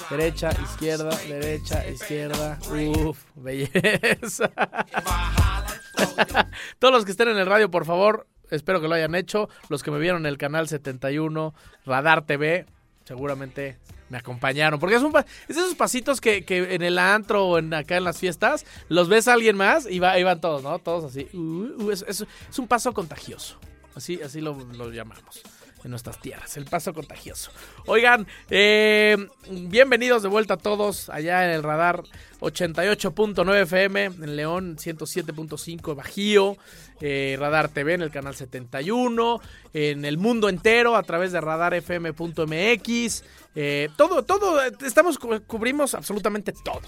Derecha, 0.10 0.52
izquierda, 0.62 1.18
derecha, 1.28 1.88
izquierda. 1.88 2.60
Uf, 2.70 3.20
belleza. 3.36 4.52
Todos 6.80 6.94
los 6.94 7.06
que 7.06 7.12
estén 7.12 7.30
en 7.30 7.38
el 7.38 7.46
radio, 7.46 7.72
por 7.72 7.86
favor, 7.86 8.28
espero 8.50 8.82
que 8.82 8.88
lo 8.88 8.96
hayan 8.96 9.16
hecho. 9.16 9.50
Los 9.70 9.84
que 9.84 9.92
me 9.92 10.00
vieron 10.00 10.24
en 10.24 10.28
el 10.28 10.38
canal 10.38 10.68
71, 10.68 11.54
Radar 11.86 12.26
TV, 12.26 12.66
seguramente 13.06 13.80
me 14.10 14.18
acompañaron. 14.18 14.80
Porque 14.80 14.96
es, 14.96 15.02
un, 15.02 15.16
es 15.48 15.58
esos 15.58 15.76
pasitos 15.76 16.22
que, 16.22 16.44
en 16.48 16.82
el 16.82 17.00
antro 17.00 17.48
o 17.48 17.58
en, 17.58 17.74
acá 17.74 17.98
en 17.98 18.04
las 18.04 18.20
fiestas, 18.20 18.66
los 18.90 19.10
ves 19.10 19.28
a 19.28 19.34
alguien 19.34 19.58
más 19.58 19.90
y 19.90 20.00
va, 20.00 20.22
van 20.24 20.42
todos, 20.42 20.64
¿no? 20.64 20.80
Todos 20.80 21.06
así. 21.06 21.28
Uh, 21.34 21.84
uh, 21.84 21.92
es, 21.92 22.26
un 22.58 22.68
paso 22.68 22.94
contagioso. 22.94 23.58
Así, 23.96 24.22
así 24.22 24.42
lo, 24.42 24.54
lo 24.74 24.92
llamamos. 24.92 25.44
En 25.84 25.92
nuestras 25.92 26.20
tierras. 26.20 26.58
El 26.58 26.66
paso 26.66 26.94
contagioso. 26.94 27.52
Oigan, 27.86 28.28
eh, 28.50 29.18
bienvenidos 29.50 30.24
de 30.24 30.30
vuelta 30.30 30.56
a 30.56 30.58
todos 30.58 31.10
allá 31.10 31.46
en 31.46 31.52
el 31.52 31.64
radar 31.64 32.04
88.9 32.40 33.62
FM, 33.62 34.06
en 34.06 34.36
León 34.36 34.78
107.5 34.78 35.96
Bajío, 35.96 36.58
eh, 37.02 37.36
Radar 37.40 37.70
TV 37.70 37.94
en 37.94 38.02
el 38.02 38.12
canal 38.12 38.36
71, 38.36 39.42
en 39.74 40.06
el 40.06 40.18
mundo 40.18 40.50
entero 40.50 40.96
a 40.96 41.04
través 41.04 41.32
de 41.32 41.42
radarfm.mx. 41.42 43.24
Eh, 43.56 43.90
todo, 43.98 44.24
todo, 44.24 44.62
estamos, 44.86 45.20
cubrimos 45.20 45.94
absolutamente 45.94 46.54
todo. 46.64 46.82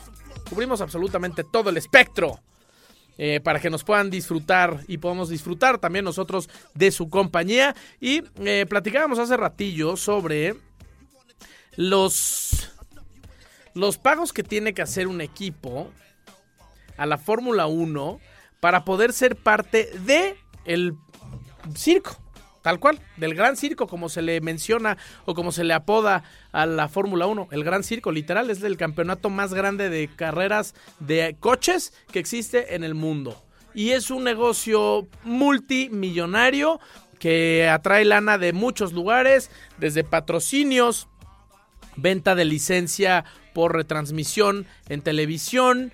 Cubrimos 0.50 0.82
absolutamente 0.82 1.44
todo 1.44 1.70
el 1.70 1.78
espectro 1.78 2.40
eh, 3.18 3.40
para 3.42 3.60
que 3.60 3.70
nos 3.70 3.84
puedan 3.84 4.10
disfrutar 4.10 4.82
y 4.88 4.98
podamos 4.98 5.30
disfrutar 5.30 5.78
también 5.78 6.06
nosotros 6.06 6.50
de 6.74 6.92
su 6.92 7.10
compañía. 7.10 7.76
Y 8.00 8.24
eh, 8.40 8.66
platicábamos 8.68 9.20
hace 9.20 9.38
ratillo 9.38 9.96
sobre 9.98 10.56
los, 11.76 12.72
los 13.74 13.98
pagos 13.98 14.34
que 14.34 14.44
tiene 14.44 14.74
que 14.74 14.82
hacer 14.82 15.08
un 15.08 15.22
equipo 15.22 15.92
a 16.98 17.06
la 17.06 17.18
Fórmula 17.18 17.68
1 17.68 18.20
para 18.60 18.86
poder 18.86 19.14
ser 19.14 19.36
parte 19.36 19.90
de 20.06 20.36
el 20.66 20.96
circo. 21.76 22.25
Tal 22.66 22.80
cual, 22.80 23.00
del 23.18 23.36
gran 23.36 23.58
circo, 23.58 23.86
como 23.86 24.10
se 24.10 24.24
le 24.24 24.42
menciona 24.42 24.98
o 25.26 25.36
como 25.36 25.52
se 25.52 25.64
le 25.64 25.76
apoda 25.76 26.24
a 26.52 26.66
la 26.66 26.90
Fórmula 26.90 27.28
1. 27.28 27.50
El 27.52 27.64
gran 27.64 27.84
circo, 27.84 28.12
literal, 28.12 28.50
es 28.50 28.64
el 28.64 28.76
campeonato 28.76 29.30
más 29.30 29.54
grande 29.54 29.92
de 29.92 30.08
carreras 30.08 30.74
de 31.00 31.38
coches 31.40 31.94
que 32.12 32.18
existe 32.18 32.74
en 32.74 32.84
el 32.84 32.96
mundo. 32.96 33.40
Y 33.76 33.92
es 33.92 34.10
un 34.10 34.24
negocio 34.24 35.08
multimillonario 35.24 36.80
que 37.20 37.70
atrae 37.70 38.04
lana 38.04 38.40
de 38.40 38.52
muchos 38.52 38.94
lugares, 38.94 39.52
desde 39.78 40.04
patrocinios, 40.04 41.08
venta 41.98 42.34
de 42.34 42.46
licencia 42.46 43.26
por 43.54 43.76
retransmisión 43.76 44.66
en 44.90 45.04
televisión, 45.04 45.94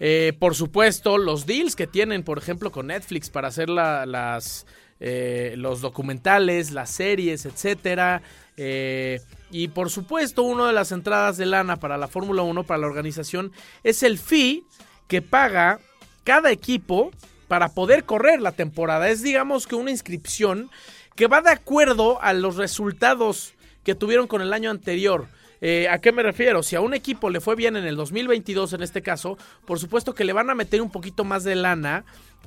eh, 0.00 0.32
por 0.38 0.54
supuesto, 0.54 1.18
los 1.18 1.44
deals 1.44 1.76
que 1.76 1.86
tienen, 1.86 2.22
por 2.22 2.38
ejemplo, 2.38 2.72
con 2.72 2.86
Netflix 2.86 3.28
para 3.28 3.48
hacer 3.48 3.68
las 3.68 4.66
eh, 5.00 5.54
los 5.56 5.80
documentales, 5.80 6.70
las 6.70 6.90
series, 6.90 7.46
etcétera. 7.46 8.22
Eh, 8.56 9.20
y 9.50 9.68
por 9.68 9.90
supuesto, 9.90 10.42
una 10.42 10.66
de 10.66 10.72
las 10.72 10.92
entradas 10.92 11.36
de 11.36 11.46
lana 11.46 11.76
para 11.76 11.98
la 11.98 12.08
Fórmula 12.08 12.42
1, 12.42 12.64
para 12.64 12.78
la 12.78 12.86
organización, 12.86 13.52
es 13.84 14.02
el 14.02 14.18
fee 14.18 14.64
que 15.08 15.22
paga 15.22 15.78
cada 16.24 16.50
equipo 16.50 17.10
para 17.48 17.68
poder 17.68 18.04
correr 18.04 18.40
la 18.40 18.52
temporada. 18.52 19.08
Es 19.08 19.22
digamos 19.22 19.66
que 19.66 19.76
una 19.76 19.90
inscripción 19.90 20.70
que 21.14 21.26
va 21.26 21.40
de 21.40 21.50
acuerdo 21.50 22.20
a 22.22 22.32
los 22.32 22.56
resultados 22.56 23.54
que 23.84 23.94
tuvieron 23.94 24.26
con 24.26 24.42
el 24.42 24.52
año 24.52 24.70
anterior. 24.70 25.28
Eh, 25.60 25.88
¿A 25.88 25.98
qué 25.98 26.12
me 26.12 26.22
refiero? 26.22 26.62
Si 26.62 26.76
a 26.76 26.80
un 26.80 26.94
equipo 26.94 27.30
le 27.30 27.40
fue 27.40 27.56
bien 27.56 27.76
en 27.76 27.84
el 27.84 27.96
2022, 27.96 28.72
en 28.74 28.82
este 28.82 29.02
caso, 29.02 29.38
por 29.64 29.78
supuesto 29.78 30.14
que 30.14 30.24
le 30.24 30.32
van 30.32 30.50
a 30.50 30.54
meter 30.54 30.82
un 30.82 30.90
poquito 30.90 31.24
más 31.24 31.44
de 31.44 31.54
lana 31.54 32.04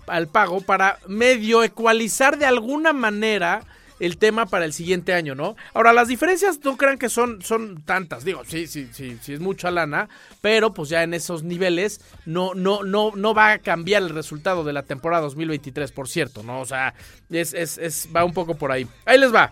al 0.07 0.27
pago 0.27 0.61
para 0.61 0.99
medio 1.07 1.63
ecualizar 1.63 2.37
de 2.37 2.45
alguna 2.45 2.93
manera 2.93 3.61
el 3.99 4.17
tema 4.17 4.45
para 4.45 4.65
el 4.65 4.73
siguiente 4.73 5.13
año, 5.13 5.35
¿no? 5.35 5.55
Ahora, 5.73 5.93
las 5.93 6.07
diferencias 6.07 6.59
no 6.63 6.77
crean 6.77 6.97
que 6.97 7.09
son, 7.09 7.41
son 7.41 7.81
tantas, 7.83 8.23
digo, 8.23 8.43
sí, 8.45 8.65
sí, 8.65 8.87
sí, 8.91 9.17
sí 9.21 9.33
es 9.33 9.39
mucha 9.39 9.71
lana, 9.71 10.07
pero 10.41 10.73
pues 10.73 10.89
ya 10.89 11.03
en 11.03 11.13
esos 11.13 11.43
niveles 11.43 12.01
no, 12.25 12.53
no, 12.53 12.83
no, 12.83 13.11
no 13.15 13.33
va 13.33 13.51
a 13.51 13.59
cambiar 13.59 14.03
el 14.03 14.09
resultado 14.09 14.63
de 14.63 14.73
la 14.73 14.83
temporada 14.83 15.23
2023, 15.23 15.91
por 15.91 16.07
cierto, 16.07 16.43
¿no? 16.43 16.61
O 16.61 16.65
sea, 16.65 16.93
es, 17.29 17.53
es, 17.53 17.77
es, 17.77 18.07
va 18.15 18.23
un 18.23 18.33
poco 18.33 18.55
por 18.55 18.71
ahí. 18.71 18.87
Ahí 19.05 19.19
les 19.19 19.33
va. 19.33 19.51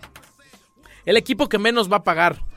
El 1.04 1.16
equipo 1.16 1.48
que 1.48 1.58
menos 1.58 1.92
va 1.92 1.98
a 1.98 2.04
pagar 2.04 2.47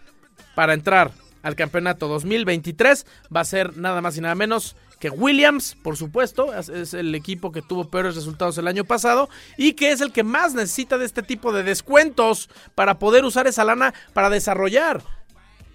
para 0.61 0.75
entrar 0.75 1.09
al 1.41 1.55
campeonato 1.55 2.07
2023 2.07 3.07
va 3.35 3.39
a 3.39 3.45
ser 3.45 3.77
nada 3.77 3.99
más 3.99 4.15
y 4.15 4.21
nada 4.21 4.35
menos 4.35 4.75
que 4.99 5.09
Williams, 5.09 5.75
por 5.81 5.97
supuesto, 5.97 6.53
es, 6.53 6.93
el 6.93 7.15
equipo 7.15 7.51
que 7.51 7.63
tuvo 7.63 7.89
peores 7.89 8.13
resultados 8.13 8.59
el 8.59 8.67
año 8.67 8.85
pasado 8.85 9.27
y 9.57 9.73
que 9.73 9.91
es 9.91 10.01
el 10.01 10.11
que 10.11 10.21
más 10.21 10.53
necesita 10.53 10.99
de 10.99 11.05
este 11.05 11.23
tipo 11.23 11.51
de 11.51 11.63
descuentos 11.63 12.47
para 12.75 12.99
poder 12.99 13.25
usar 13.25 13.47
esa 13.47 13.65
lana 13.65 13.91
para 14.13 14.29
desarrollar 14.29 15.01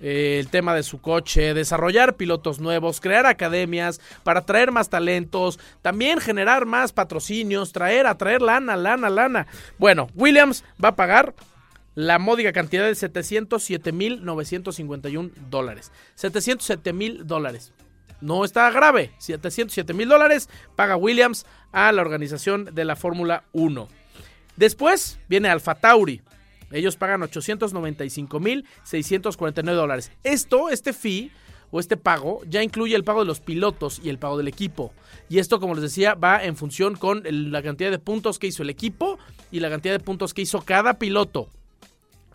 eh, 0.01 0.37
el 0.39 0.51
tema 0.51 0.73
de 0.73 0.85
su 0.85 1.01
coche, 1.01 1.53
desarrollar 1.53 2.15
pilotos 2.15 2.61
nuevos, 2.61 3.01
crear 3.01 3.27
academias 3.27 4.01
para 4.23 4.43
traer 4.43 4.71
más 4.71 4.89
talentos, 4.89 5.59
también 5.83 6.21
generar 6.21 6.65
más 6.65 6.93
patrocinios, 6.93 7.73
traer, 7.73 8.07
atraer 8.07 8.41
lana, 8.41 8.77
lana, 8.77 9.11
lana. 9.11 9.49
Bueno, 9.79 10.07
Williams 10.15 10.63
va 10.81 10.91
a 10.91 10.95
pagar 10.95 11.35
la 11.97 12.21
módica 12.21 12.53
cantidad 12.53 12.85
de 12.85 12.93
707.951 12.93 15.33
dólares. 15.51 15.91
707 16.15 16.93
mil 16.93 17.27
dólares. 17.27 17.73
No 18.21 18.45
está 18.45 18.71
grave. 18.71 19.11
707 19.19 19.93
mil 19.95 20.09
dólares 20.09 20.49
paga 20.77 20.97
Williams 20.97 21.45
a 21.73 21.91
la 21.93 22.03
organización 22.03 22.67
de 22.67 22.85
la 22.85 22.95
Fórmula 22.97 23.45
1. 23.53 23.89
Después 24.57 25.19
viene 25.29 25.49
Alfa 25.49 25.75
Tauri. 25.75 26.21
Ellos 26.71 26.97
pagan 26.97 27.23
895 27.23 28.41
mil 28.41 28.67
649 28.85 29.77
dólares. 29.77 30.13
Esto, 30.23 30.69
este 30.69 30.93
fee 30.93 31.33
o 31.71 31.81
este 31.81 31.97
pago, 31.97 32.43
ya 32.47 32.63
incluye 32.63 32.95
el 32.95 33.05
pago 33.05 33.21
de 33.21 33.27
los 33.27 33.41
pilotos 33.41 34.03
y 34.05 34.11
el 34.11 34.19
pago 34.19 34.37
del 34.37 34.49
equipo. 34.49 34.93
Y 35.31 35.39
esto, 35.39 35.61
como 35.61 35.75
les 35.75 35.83
decía, 35.83 36.15
va 36.15 36.45
en 36.45 36.57
función 36.57 36.95
con 36.95 37.23
la 37.25 37.63
cantidad 37.63 37.91
de 37.91 37.99
puntos 37.99 38.39
que 38.39 38.49
hizo 38.49 38.63
el 38.63 38.69
equipo 38.71 39.19
y 39.51 39.61
la 39.61 39.71
cantidad 39.71 39.95
de 39.95 40.05
puntos 40.05 40.35
que 40.35 40.43
hizo 40.43 40.61
cada 40.61 40.99
piloto. 40.99 41.49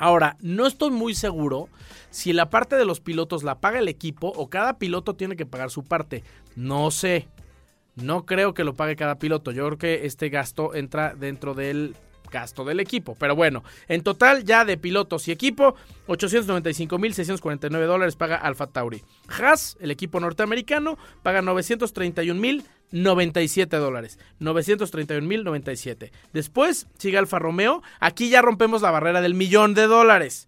Ahora, 0.02 0.36
no 0.42 0.66
estoy 0.66 0.90
muy 0.90 1.14
seguro 1.14 1.70
si 2.10 2.34
la 2.34 2.50
parte 2.50 2.76
de 2.76 2.86
los 2.86 3.00
pilotos 3.00 3.44
la 3.44 3.60
paga 3.60 3.78
el 3.78 3.88
equipo 3.88 4.34
o 4.36 4.50
cada 4.50 4.80
piloto 4.80 5.16
tiene 5.16 5.36
que 5.36 5.46
pagar 5.46 5.70
su 5.70 5.84
parte. 5.84 6.24
No 6.56 6.90
sé. 6.90 7.28
No 7.96 8.26
creo 8.26 8.56
que 8.56 8.64
lo 8.64 8.74
pague 8.74 8.96
cada 8.96 9.20
piloto. 9.20 9.52
Yo 9.52 9.64
creo 9.68 9.78
que 9.78 10.08
este 10.08 10.30
gasto 10.30 10.74
entra 10.74 11.14
dentro 11.14 11.54
del 11.54 11.96
gasto 12.32 12.66
del 12.66 12.80
equipo. 12.80 13.16
Pero 13.20 13.36
bueno, 13.36 13.64
en 13.88 14.02
total 14.02 14.44
ya 14.44 14.66
de 14.66 14.78
pilotos 14.78 15.28
y 15.28 15.32
equipo, 15.32 15.76
895.649 16.08 17.86
dólares 17.86 18.16
paga 18.16 18.38
Alfa 18.38 18.66
Tauri. 18.68 19.04
Haas, 19.28 19.78
el 19.80 19.92
equipo 19.92 20.20
norteamericano, 20.20 20.98
paga 21.22 21.44
931.097 21.44 23.78
dólares. 23.78 24.18
931.097. 24.40 26.12
Después 26.34 26.88
sigue 26.98 27.20
Alfa 27.20 27.38
Romeo. 27.38 27.84
Aquí 28.00 28.30
ya 28.30 28.42
rompemos 28.42 28.82
la 28.82 28.90
barrera 28.92 29.22
del 29.22 29.36
millón 29.36 29.76
de 29.76 29.88
dólares. 29.88 30.48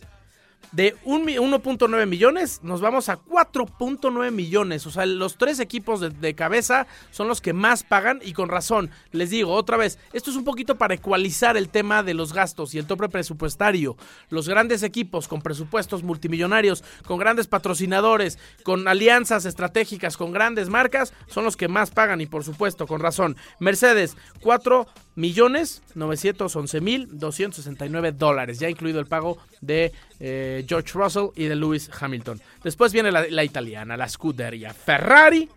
de 0.72 0.96
1.9 1.04 2.06
millones, 2.06 2.60
nos 2.62 2.80
vamos 2.80 3.08
a 3.08 3.18
4.9 3.18 4.30
millones. 4.30 4.86
O 4.86 4.90
sea, 4.90 5.04
los 5.04 5.36
tres 5.36 5.58
equipos 5.58 6.00
de, 6.00 6.34
cabeza 6.34 6.86
son 7.10 7.26
los 7.28 7.40
que 7.40 7.52
más 7.52 7.82
pagan 7.82 8.20
y 8.22 8.32
con 8.32 8.48
razón. 8.48 8.90
Les 9.10 9.30
digo 9.30 9.52
otra 9.52 9.76
vez, 9.76 9.98
esto 10.12 10.30
es 10.30 10.36
un 10.36 10.44
poquito 10.44 10.76
para 10.76 10.94
ecualizar 10.94 11.56
el 11.56 11.68
tema 11.68 12.02
de 12.02 12.14
los 12.14 12.32
gastos 12.32 12.74
y 12.74 12.78
el 12.78 12.86
tope 12.86 13.08
presupuestario. 13.08 13.96
Los 14.28 14.48
grandes 14.48 14.82
equipos 14.82 15.26
con 15.26 15.42
presupuestos 15.42 16.02
multimillonarios, 16.04 16.84
con 17.04 17.18
grandes 17.18 17.48
patrocinadores, 17.48 18.38
con 18.62 18.86
alianzas 18.86 19.44
estratégicas, 19.44 20.16
con 20.16 20.32
grandes 20.32 20.68
marcas, 20.68 21.12
son 21.26 21.44
los 21.44 21.56
que 21.56 21.68
más 21.68 21.90
pagan 21.90 22.20
y 22.20 22.26
por 22.26 22.44
supuesto, 22.44 22.86
con 22.86 23.00
razón. 23.00 23.36
Mercedes, 23.58 24.16
4 24.40 24.86
millones 25.14 25.82
911 25.94 26.80
mil 26.80 27.08
269 27.18 28.12
dólares, 28.12 28.58
ya 28.58 28.68
incluido 28.68 29.00
el 29.00 29.06
pago 29.06 29.38
de 29.60 29.92
eh, 30.18 30.64
George 30.68 30.92
Russell 30.94 31.28
y 31.36 31.44
de 31.44 31.56
Lewis 31.56 31.90
Hamilton. 31.98 32.40
Después 32.62 32.92
viene 32.92 33.10
la, 33.10 33.44
italiana, 33.44 33.96
la 33.96 34.08
Scuderia 34.08 34.72
Ferrari. 34.72 35.48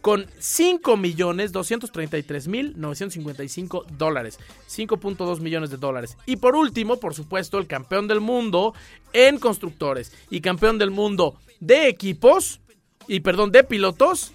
con 0.00 0.26
5 0.36 0.96
millones 0.96 1.52
233 1.52 2.48
mil 2.48 2.74
955 2.76 3.86
dólares. 3.96 4.40
5.2 4.68 5.38
millones 5.38 5.70
de 5.70 5.76
dólares. 5.76 6.16
Y 6.26 6.36
por 6.36 6.56
último, 6.56 6.98
por 6.98 7.14
supuesto, 7.14 7.58
el 7.58 7.68
campeón 7.68 8.08
del 8.08 8.20
mundo 8.20 8.74
en 9.12 9.38
constructores 9.38 10.12
y 10.28 10.40
campeón 10.40 10.78
del 10.78 10.90
mundo 10.90 11.36
de 11.60 11.86
equipos 11.86 12.60
y 13.06 13.20
perdón, 13.20 13.52
de 13.52 13.64
pilotos, 13.64 14.32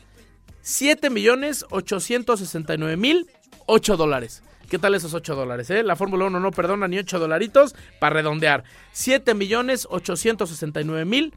7 0.61 1.09
millones 1.09 1.65
869 1.69 2.97
mil 2.97 3.27
8 3.67 3.97
dólares. 3.97 4.41
¿Qué 4.69 4.79
tal 4.79 4.95
esos 4.95 5.13
8 5.13 5.35
dólares? 5.35 5.69
Eh? 5.69 5.83
La 5.83 5.95
Fórmula 5.95 6.25
1 6.25 6.39
no 6.39 6.51
perdona 6.51 6.87
ni 6.87 6.97
8 6.97 7.19
dolaritos 7.19 7.75
para 7.99 8.15
redondear. 8.15 8.63
7 8.91 9.33
millones 9.33 9.87
869 9.89 11.05
mil 11.05 11.33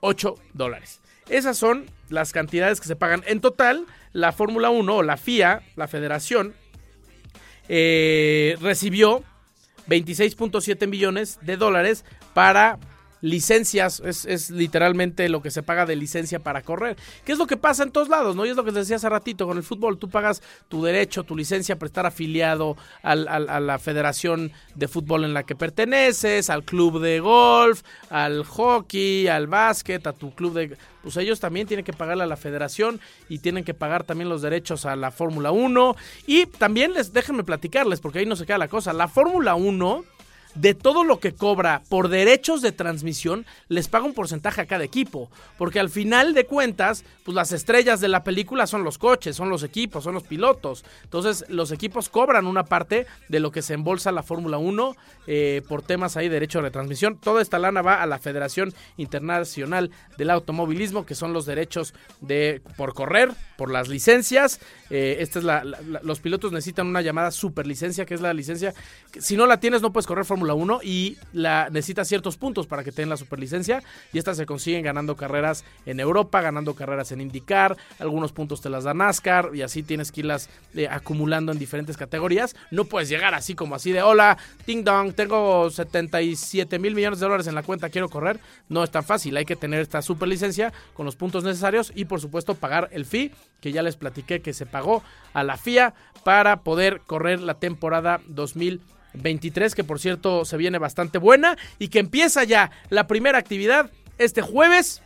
8 0.00 0.34
dólares. 0.52 1.00
Esas 1.28 1.56
son 1.56 1.86
las 2.08 2.32
cantidades 2.32 2.80
que 2.80 2.88
se 2.88 2.96
pagan. 2.96 3.22
En 3.26 3.40
total, 3.40 3.86
la 4.12 4.32
Fórmula 4.32 4.70
1 4.70 4.96
o 4.96 5.02
la 5.02 5.16
FIA, 5.16 5.62
la 5.76 5.88
federación, 5.88 6.54
eh, 7.68 8.56
recibió 8.60 9.22
26.7 9.88 10.86
millones 10.86 11.38
de 11.42 11.56
dólares 11.56 12.04
para 12.34 12.78
licencias, 13.20 14.00
es, 14.00 14.50
literalmente 14.50 15.28
lo 15.28 15.42
que 15.42 15.50
se 15.50 15.62
paga 15.62 15.86
de 15.86 15.96
licencia 15.96 16.38
para 16.40 16.62
correr. 16.62 16.96
¿Qué 17.24 17.32
es 17.32 17.38
lo 17.38 17.46
que 17.46 17.56
pasa 17.56 17.82
en 17.82 17.90
todos 17.90 18.08
lados? 18.08 18.36
¿no? 18.36 18.46
Y 18.46 18.50
es 18.50 18.56
lo 18.56 18.64
que 18.64 18.72
te 18.72 18.80
decía 18.80 18.96
hace 18.96 19.08
ratito 19.08 19.46
con 19.46 19.56
el 19.56 19.62
fútbol. 19.62 19.98
Tú 19.98 20.08
pagas 20.08 20.42
tu 20.68 20.82
derecho, 20.82 21.24
tu 21.24 21.36
licencia 21.36 21.76
para 21.78 21.86
estar 21.86 22.06
afiliado 22.06 22.76
a 23.02 23.14
la 23.14 23.78
federación 23.78 24.52
de 24.74 24.88
fútbol 24.88 25.24
en 25.24 25.34
la 25.34 25.44
que 25.44 25.56
perteneces, 25.56 26.50
al 26.50 26.64
club 26.64 27.00
de 27.00 27.20
golf, 27.20 27.82
al 28.10 28.44
hockey, 28.44 29.28
al 29.28 29.46
básquet, 29.46 30.06
a 30.06 30.12
tu 30.12 30.34
club 30.34 30.54
de... 30.54 30.76
Pues 31.02 31.16
ellos 31.16 31.40
también 31.40 31.66
tienen 31.66 31.84
que 31.84 31.92
pagarle 31.92 32.24
a 32.24 32.26
la 32.26 32.36
federación 32.36 33.00
y 33.28 33.38
tienen 33.38 33.64
que 33.64 33.72
pagar 33.72 34.04
también 34.04 34.28
los 34.28 34.42
derechos 34.42 34.84
a 34.84 34.96
la 34.96 35.10
Fórmula 35.10 35.52
1. 35.52 35.96
Y 36.26 36.46
también 36.46 36.92
les 36.92 37.12
déjenme 37.12 37.44
platicarles, 37.44 38.00
porque 38.00 38.18
ahí 38.18 38.26
no 38.26 38.36
se 38.36 38.46
queda 38.46 38.58
la 38.58 38.68
cosa. 38.68 38.92
La 38.92 39.08
Fórmula 39.08 39.54
1 39.54 40.04
de 40.60 40.74
todo 40.74 41.04
lo 41.04 41.20
que 41.20 41.34
cobra 41.34 41.82
por 41.88 42.08
derechos 42.08 42.62
de 42.62 42.72
transmisión, 42.72 43.46
les 43.68 43.88
paga 43.88 44.06
un 44.06 44.14
porcentaje 44.14 44.60
a 44.60 44.66
cada 44.66 44.84
equipo. 44.84 45.30
Porque 45.56 45.80
al 45.80 45.90
final 45.90 46.34
de 46.34 46.46
cuentas, 46.46 47.04
pues 47.24 47.34
las 47.34 47.52
estrellas 47.52 48.00
de 48.00 48.08
la 48.08 48.24
película 48.24 48.66
son 48.66 48.84
los 48.84 48.98
coches, 48.98 49.36
son 49.36 49.50
los 49.50 49.62
equipos, 49.62 50.04
son 50.04 50.14
los 50.14 50.24
pilotos. 50.24 50.84
Entonces, 51.04 51.44
los 51.48 51.70
equipos 51.70 52.08
cobran 52.08 52.46
una 52.46 52.64
parte 52.64 53.06
de 53.28 53.40
lo 53.40 53.52
que 53.52 53.62
se 53.62 53.74
embolsa 53.74 54.10
la 54.12 54.22
Fórmula 54.22 54.58
1 54.58 54.96
eh, 55.26 55.62
por 55.68 55.82
temas 55.82 56.16
ahí 56.16 56.28
de 56.28 56.34
derecho 56.34 56.62
de 56.62 56.70
transmisión. 56.70 57.18
Toda 57.18 57.42
esta 57.42 57.58
lana 57.58 57.82
va 57.82 58.02
a 58.02 58.06
la 58.06 58.18
Federación 58.18 58.72
Internacional 58.96 59.90
del 60.16 60.30
Automovilismo, 60.30 61.06
que 61.06 61.14
son 61.14 61.32
los 61.32 61.46
derechos 61.46 61.94
de 62.20 62.62
por 62.76 62.94
correr, 62.94 63.30
por 63.56 63.70
las 63.70 63.88
licencias. 63.88 64.60
Eh, 64.90 65.18
esta 65.20 65.38
es 65.38 65.44
la, 65.44 65.62
los 65.64 66.20
pilotos 66.20 66.52
necesitan 66.52 66.86
una 66.86 67.02
llamada 67.02 67.30
superlicencia, 67.30 68.06
que 68.06 68.14
es 68.14 68.20
la 68.20 68.32
licencia. 68.34 68.74
Si 69.18 69.36
no 69.36 69.46
la 69.46 69.60
tienes, 69.60 69.82
no 69.82 69.92
puedes 69.92 70.06
correr 70.06 70.24
Fórmula 70.24 70.47
1 70.54 70.80
y 70.82 71.16
la 71.32 71.68
necesita 71.70 72.04
ciertos 72.04 72.36
puntos 72.36 72.66
para 72.66 72.84
que 72.84 72.92
tengan 72.92 73.10
la 73.10 73.16
superlicencia 73.16 73.82
y 74.12 74.18
estas 74.18 74.36
se 74.36 74.46
consiguen 74.46 74.82
ganando 74.82 75.16
carreras 75.16 75.64
en 75.86 76.00
Europa, 76.00 76.40
ganando 76.40 76.74
carreras 76.74 77.12
en 77.12 77.20
IndyCar, 77.20 77.76
algunos 77.98 78.32
puntos 78.32 78.60
te 78.60 78.70
las 78.70 78.84
da 78.84 78.94
NASCAR 78.94 79.50
y 79.54 79.62
así 79.62 79.82
tienes 79.82 80.12
que 80.12 80.20
irlas 80.20 80.48
eh, 80.74 80.88
acumulando 80.88 81.52
en 81.52 81.58
diferentes 81.58 81.96
categorías. 81.96 82.56
No 82.70 82.84
puedes 82.84 83.08
llegar 83.08 83.34
así 83.34 83.54
como 83.54 83.74
así 83.74 83.92
de 83.92 84.02
hola, 84.02 84.38
ting 84.64 84.84
dong, 84.84 85.12
tengo 85.14 85.70
77 85.70 86.78
mil 86.78 86.94
millones 86.94 87.20
de 87.20 87.26
dólares 87.26 87.46
en 87.46 87.54
la 87.54 87.62
cuenta, 87.62 87.88
quiero 87.88 88.08
correr. 88.08 88.40
No 88.68 88.84
es 88.84 88.90
tan 88.90 89.04
fácil, 89.04 89.36
hay 89.36 89.44
que 89.44 89.56
tener 89.56 89.80
esta 89.80 90.02
superlicencia 90.02 90.72
con 90.94 91.06
los 91.06 91.16
puntos 91.16 91.44
necesarios 91.44 91.92
y 91.94 92.04
por 92.04 92.20
supuesto 92.20 92.54
pagar 92.54 92.88
el 92.92 93.04
fee 93.04 93.32
que 93.60 93.72
ya 93.72 93.82
les 93.82 93.96
platiqué 93.96 94.40
que 94.40 94.52
se 94.52 94.66
pagó 94.66 95.02
a 95.32 95.42
la 95.42 95.56
FIA 95.56 95.94
para 96.24 96.60
poder 96.60 97.00
correr 97.06 97.40
la 97.40 97.54
temporada 97.54 98.20
2020 98.26 98.97
23, 99.14 99.74
que 99.74 99.84
por 99.84 100.00
cierto 100.00 100.44
se 100.44 100.56
viene 100.56 100.78
bastante 100.78 101.18
buena 101.18 101.56
y 101.78 101.88
que 101.88 101.98
empieza 101.98 102.44
ya 102.44 102.70
la 102.90 103.06
primera 103.06 103.38
actividad 103.38 103.90
este 104.18 104.42
jueves 104.42 105.02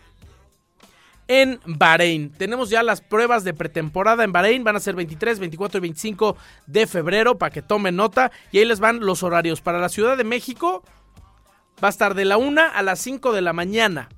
en 1.29 1.61
Bahrein. 1.65 2.31
Tenemos 2.31 2.71
ya 2.71 2.83
las 2.83 3.01
pruebas 3.01 3.45
de 3.45 3.55
pretemporada 3.55 4.25
en 4.25 4.33
Bahrein, 4.33 4.65
van 4.65 4.77
a 4.77 4.81
ser 4.81 4.95
23, 4.95 5.39
24 5.39 5.79
y 5.79 5.81
25 5.81 6.37
de 6.67 6.87
febrero 6.87 7.39
para 7.39 7.51
que 7.51 7.63
tomen 7.63 7.97
nota 7.97 8.33
y 8.51 8.59
ahí 8.59 8.65
les 8.65 8.81
van 8.81 9.01
los 9.01 9.23
horarios. 9.23 9.61
Para 9.61 9.79
la 9.79 9.89
Ciudad 9.89 10.17
de 10.17 10.25
México 10.25 10.83
va 11.83 11.89
a 11.89 11.91
estar 11.91 12.15
de 12.15 12.25
la 12.25 12.37
1 12.37 12.61
a 12.75 12.83
las 12.83 13.01
5 13.01 13.33
de 13.33 13.41
la 13.41 13.53
mañana 13.53 14.09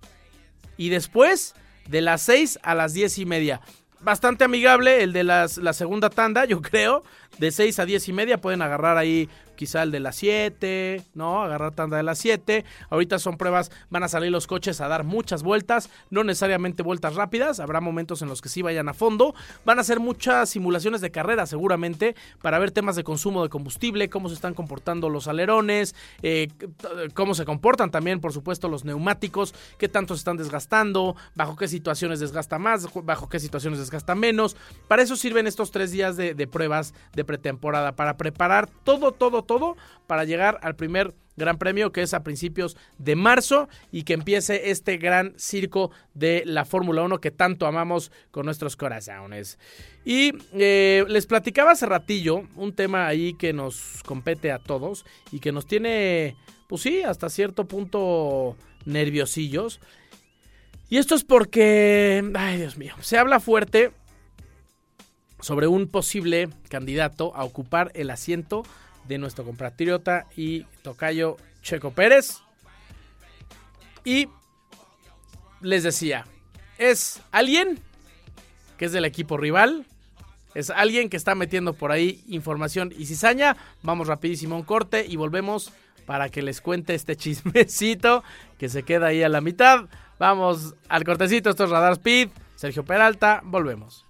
y 0.76 0.88
después 0.88 1.54
de 1.88 2.00
las 2.00 2.22
6 2.22 2.58
a 2.62 2.74
las 2.74 2.92
10 2.94 3.18
y 3.18 3.26
media. 3.26 3.60
Bastante 4.00 4.44
amigable 4.44 5.02
el 5.02 5.12
de 5.12 5.24
las, 5.24 5.56
la 5.58 5.72
segunda 5.72 6.10
tanda, 6.10 6.44
yo 6.46 6.60
creo. 6.60 7.04
De 7.38 7.50
6 7.50 7.78
a 7.78 7.84
10 7.84 8.08
y 8.08 8.12
media 8.12 8.40
pueden 8.40 8.62
agarrar 8.62 8.96
ahí 8.96 9.28
quizá 9.54 9.82
el 9.82 9.90
de 9.90 10.00
las 10.00 10.16
7, 10.16 11.02
¿no? 11.14 11.42
Agarrar 11.42 11.74
tanda 11.74 11.96
de 11.96 12.02
las 12.02 12.18
7. 12.18 12.64
Ahorita 12.90 13.18
son 13.18 13.36
pruebas, 13.36 13.70
van 13.90 14.02
a 14.02 14.08
salir 14.08 14.30
los 14.30 14.46
coches 14.46 14.80
a 14.80 14.88
dar 14.88 15.04
muchas 15.04 15.42
vueltas, 15.42 15.90
no 16.10 16.24
necesariamente 16.24 16.82
vueltas 16.82 17.14
rápidas, 17.14 17.60
habrá 17.60 17.80
momentos 17.80 18.22
en 18.22 18.28
los 18.28 18.40
que 18.40 18.48
sí 18.48 18.62
vayan 18.62 18.88
a 18.88 18.94
fondo. 18.94 19.34
Van 19.64 19.78
a 19.78 19.82
hacer 19.82 20.00
muchas 20.00 20.50
simulaciones 20.50 21.00
de 21.00 21.10
carrera 21.10 21.46
seguramente 21.46 22.14
para 22.42 22.58
ver 22.58 22.70
temas 22.70 22.96
de 22.96 23.04
consumo 23.04 23.42
de 23.42 23.48
combustible, 23.48 24.08
cómo 24.08 24.28
se 24.28 24.34
están 24.34 24.54
comportando 24.54 25.08
los 25.08 25.28
alerones, 25.28 25.94
eh, 26.22 26.48
cómo 27.14 27.34
se 27.34 27.44
comportan 27.44 27.90
también, 27.90 28.20
por 28.20 28.32
supuesto, 28.32 28.68
los 28.68 28.84
neumáticos, 28.84 29.54
qué 29.78 29.88
tanto 29.88 30.14
se 30.14 30.18
están 30.18 30.36
desgastando, 30.36 31.16
bajo 31.34 31.56
qué 31.56 31.68
situaciones 31.68 32.20
desgasta 32.20 32.58
más, 32.58 32.88
bajo 33.04 33.28
qué 33.28 33.38
situaciones 33.38 33.78
desgasta 33.78 34.14
menos. 34.14 34.56
Para 34.88 35.02
eso 35.02 35.16
sirven 35.16 35.46
estos 35.46 35.70
tres 35.70 35.90
días 35.90 36.16
de, 36.16 36.34
de 36.34 36.46
pruebas 36.46 36.94
de 37.14 37.24
pretemporada, 37.24 37.92
para 37.92 38.16
preparar 38.16 38.68
todo, 38.84 39.12
todo, 39.12 39.42
todo 39.44 39.76
para 40.06 40.24
llegar 40.24 40.58
al 40.62 40.76
primer 40.76 41.14
Gran 41.36 41.58
Premio 41.58 41.92
que 41.92 42.02
es 42.02 42.14
a 42.14 42.22
principios 42.22 42.76
de 42.98 43.16
marzo 43.16 43.68
y 43.90 44.04
que 44.04 44.14
empiece 44.14 44.70
este 44.70 44.98
gran 44.98 45.34
circo 45.36 45.90
de 46.14 46.42
la 46.46 46.64
Fórmula 46.64 47.02
1 47.02 47.20
que 47.20 47.30
tanto 47.30 47.66
amamos 47.66 48.12
con 48.30 48.46
nuestros 48.46 48.76
corazones. 48.76 49.58
Y 50.04 50.32
eh, 50.52 51.04
les 51.08 51.26
platicaba 51.26 51.72
hace 51.72 51.86
ratillo 51.86 52.44
un 52.56 52.72
tema 52.72 53.06
ahí 53.06 53.34
que 53.34 53.52
nos 53.52 54.02
compete 54.04 54.52
a 54.52 54.58
todos 54.58 55.04
y 55.32 55.40
que 55.40 55.52
nos 55.52 55.66
tiene, 55.66 56.36
pues 56.68 56.82
sí, 56.82 57.02
hasta 57.02 57.28
cierto 57.28 57.66
punto 57.66 58.56
nerviosillos. 58.84 59.80
Y 60.88 60.98
esto 60.98 61.14
es 61.14 61.24
porque, 61.24 62.22
ay 62.34 62.58
Dios 62.58 62.76
mío, 62.76 62.94
se 63.00 63.18
habla 63.18 63.40
fuerte 63.40 63.90
sobre 65.40 65.66
un 65.66 65.88
posible 65.88 66.48
candidato 66.68 67.34
a 67.34 67.44
ocupar 67.44 67.90
el 67.94 68.10
asiento 68.10 68.62
de 69.06 69.18
nuestro 69.18 69.44
compatriota 69.44 70.26
y 70.36 70.62
tocayo 70.82 71.36
Checo 71.62 71.90
Pérez. 71.92 72.40
Y 74.04 74.28
les 75.60 75.82
decía, 75.82 76.26
es 76.78 77.20
alguien 77.32 77.80
que 78.76 78.86
es 78.86 78.92
del 78.92 79.04
equipo 79.04 79.36
rival, 79.36 79.86
es 80.54 80.70
alguien 80.70 81.08
que 81.08 81.16
está 81.16 81.34
metiendo 81.34 81.72
por 81.72 81.90
ahí 81.90 82.22
información 82.28 82.92
y 82.96 83.06
cizaña. 83.06 83.56
Vamos 83.82 84.08
rapidísimo 84.08 84.54
a 84.54 84.58
un 84.58 84.64
corte 84.64 85.04
y 85.06 85.16
volvemos 85.16 85.72
para 86.06 86.28
que 86.28 86.42
les 86.42 86.60
cuente 86.60 86.94
este 86.94 87.16
chismecito 87.16 88.22
que 88.58 88.68
se 88.68 88.82
queda 88.82 89.06
ahí 89.08 89.22
a 89.22 89.28
la 89.28 89.40
mitad. 89.40 89.86
Vamos 90.18 90.74
al 90.88 91.04
cortecito, 91.04 91.50
esto 91.50 91.64
es 91.64 91.70
Radar 91.70 91.94
Speed. 91.94 92.30
Sergio 92.54 92.84
Peralta, 92.84 93.40
volvemos. 93.44 94.06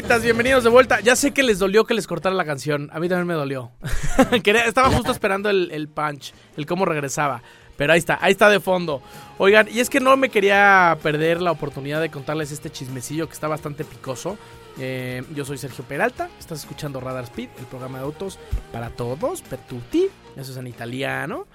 Bienvenidos 0.00 0.64
de 0.64 0.70
vuelta. 0.70 1.00
Ya 1.00 1.14
sé 1.14 1.30
que 1.32 1.42
les 1.42 1.58
dolió 1.58 1.84
que 1.84 1.94
les 1.94 2.06
cortara 2.06 2.34
la 2.34 2.44
canción. 2.44 2.88
A 2.92 2.98
mí 2.98 3.08
también 3.08 3.26
me 3.26 3.34
dolió. 3.34 3.70
Estaba 4.66 4.90
justo 4.90 5.12
esperando 5.12 5.50
el, 5.50 5.70
el 5.72 5.88
punch, 5.88 6.32
el 6.56 6.64
cómo 6.66 6.84
regresaba. 6.84 7.42
Pero 7.76 7.92
ahí 7.92 7.98
está, 7.98 8.18
ahí 8.20 8.32
está 8.32 8.48
de 8.48 8.60
fondo. 8.60 9.02
Oigan, 9.38 9.68
y 9.70 9.78
es 9.78 9.90
que 9.90 10.00
no 10.00 10.16
me 10.16 10.30
quería 10.30 10.98
perder 11.02 11.42
la 11.42 11.52
oportunidad 11.52 12.00
de 12.00 12.10
contarles 12.10 12.50
este 12.50 12.70
chismecillo 12.70 13.26
que 13.26 13.34
está 13.34 13.46
bastante 13.46 13.84
picoso. 13.84 14.38
Eh, 14.78 15.22
yo 15.34 15.44
soy 15.44 15.58
Sergio 15.58 15.84
Peralta, 15.84 16.30
estás 16.38 16.60
escuchando 16.60 17.00
Radar 17.00 17.24
Speed, 17.24 17.50
el 17.58 17.66
programa 17.66 17.98
de 17.98 18.04
autos 18.04 18.38
para 18.72 18.90
todos, 18.90 19.42
per 19.42 19.58
tutti, 19.60 20.08
eso 20.36 20.52
es 20.52 20.56
en 20.56 20.66
italiano. 20.66 21.46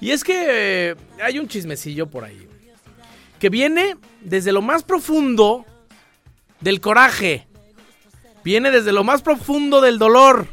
Y 0.00 0.10
es 0.10 0.24
que 0.24 0.90
eh, 0.90 0.96
hay 1.22 1.38
un 1.38 1.46
chismecillo 1.46 2.08
por 2.08 2.24
ahí 2.24 2.48
que 3.38 3.48
viene 3.48 3.96
desde 4.20 4.52
lo 4.52 4.62
más 4.62 4.82
profundo 4.82 5.64
del 6.60 6.80
coraje, 6.80 7.46
viene 8.44 8.70
desde 8.70 8.92
lo 8.92 9.04
más 9.04 9.22
profundo 9.22 9.80
del 9.80 9.98
dolor, 9.98 10.48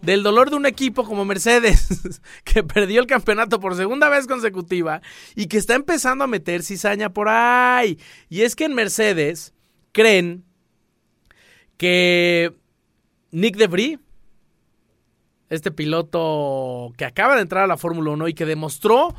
del 0.00 0.22
dolor 0.22 0.50
de 0.50 0.56
un 0.56 0.66
equipo 0.66 1.04
como 1.04 1.24
Mercedes, 1.24 2.20
que 2.44 2.62
perdió 2.62 3.00
el 3.00 3.06
campeonato 3.06 3.60
por 3.60 3.76
segunda 3.76 4.08
vez 4.08 4.26
consecutiva 4.26 5.00
y 5.34 5.46
que 5.46 5.58
está 5.58 5.74
empezando 5.74 6.24
a 6.24 6.28
meter 6.28 6.62
cizaña 6.62 7.12
por 7.12 7.28
ahí. 7.28 7.98
Y 8.28 8.42
es 8.42 8.56
que 8.56 8.64
en 8.64 8.74
Mercedes 8.74 9.54
creen 9.92 10.44
que 11.76 12.54
Nick 13.30 13.56
Debris, 13.56 13.98
este 15.48 15.70
piloto 15.70 16.92
que 16.96 17.04
acaba 17.04 17.36
de 17.36 17.42
entrar 17.42 17.64
a 17.64 17.68
la 17.68 17.76
Fórmula 17.76 18.10
1 18.12 18.28
y 18.28 18.34
que 18.34 18.46
demostró 18.46 19.14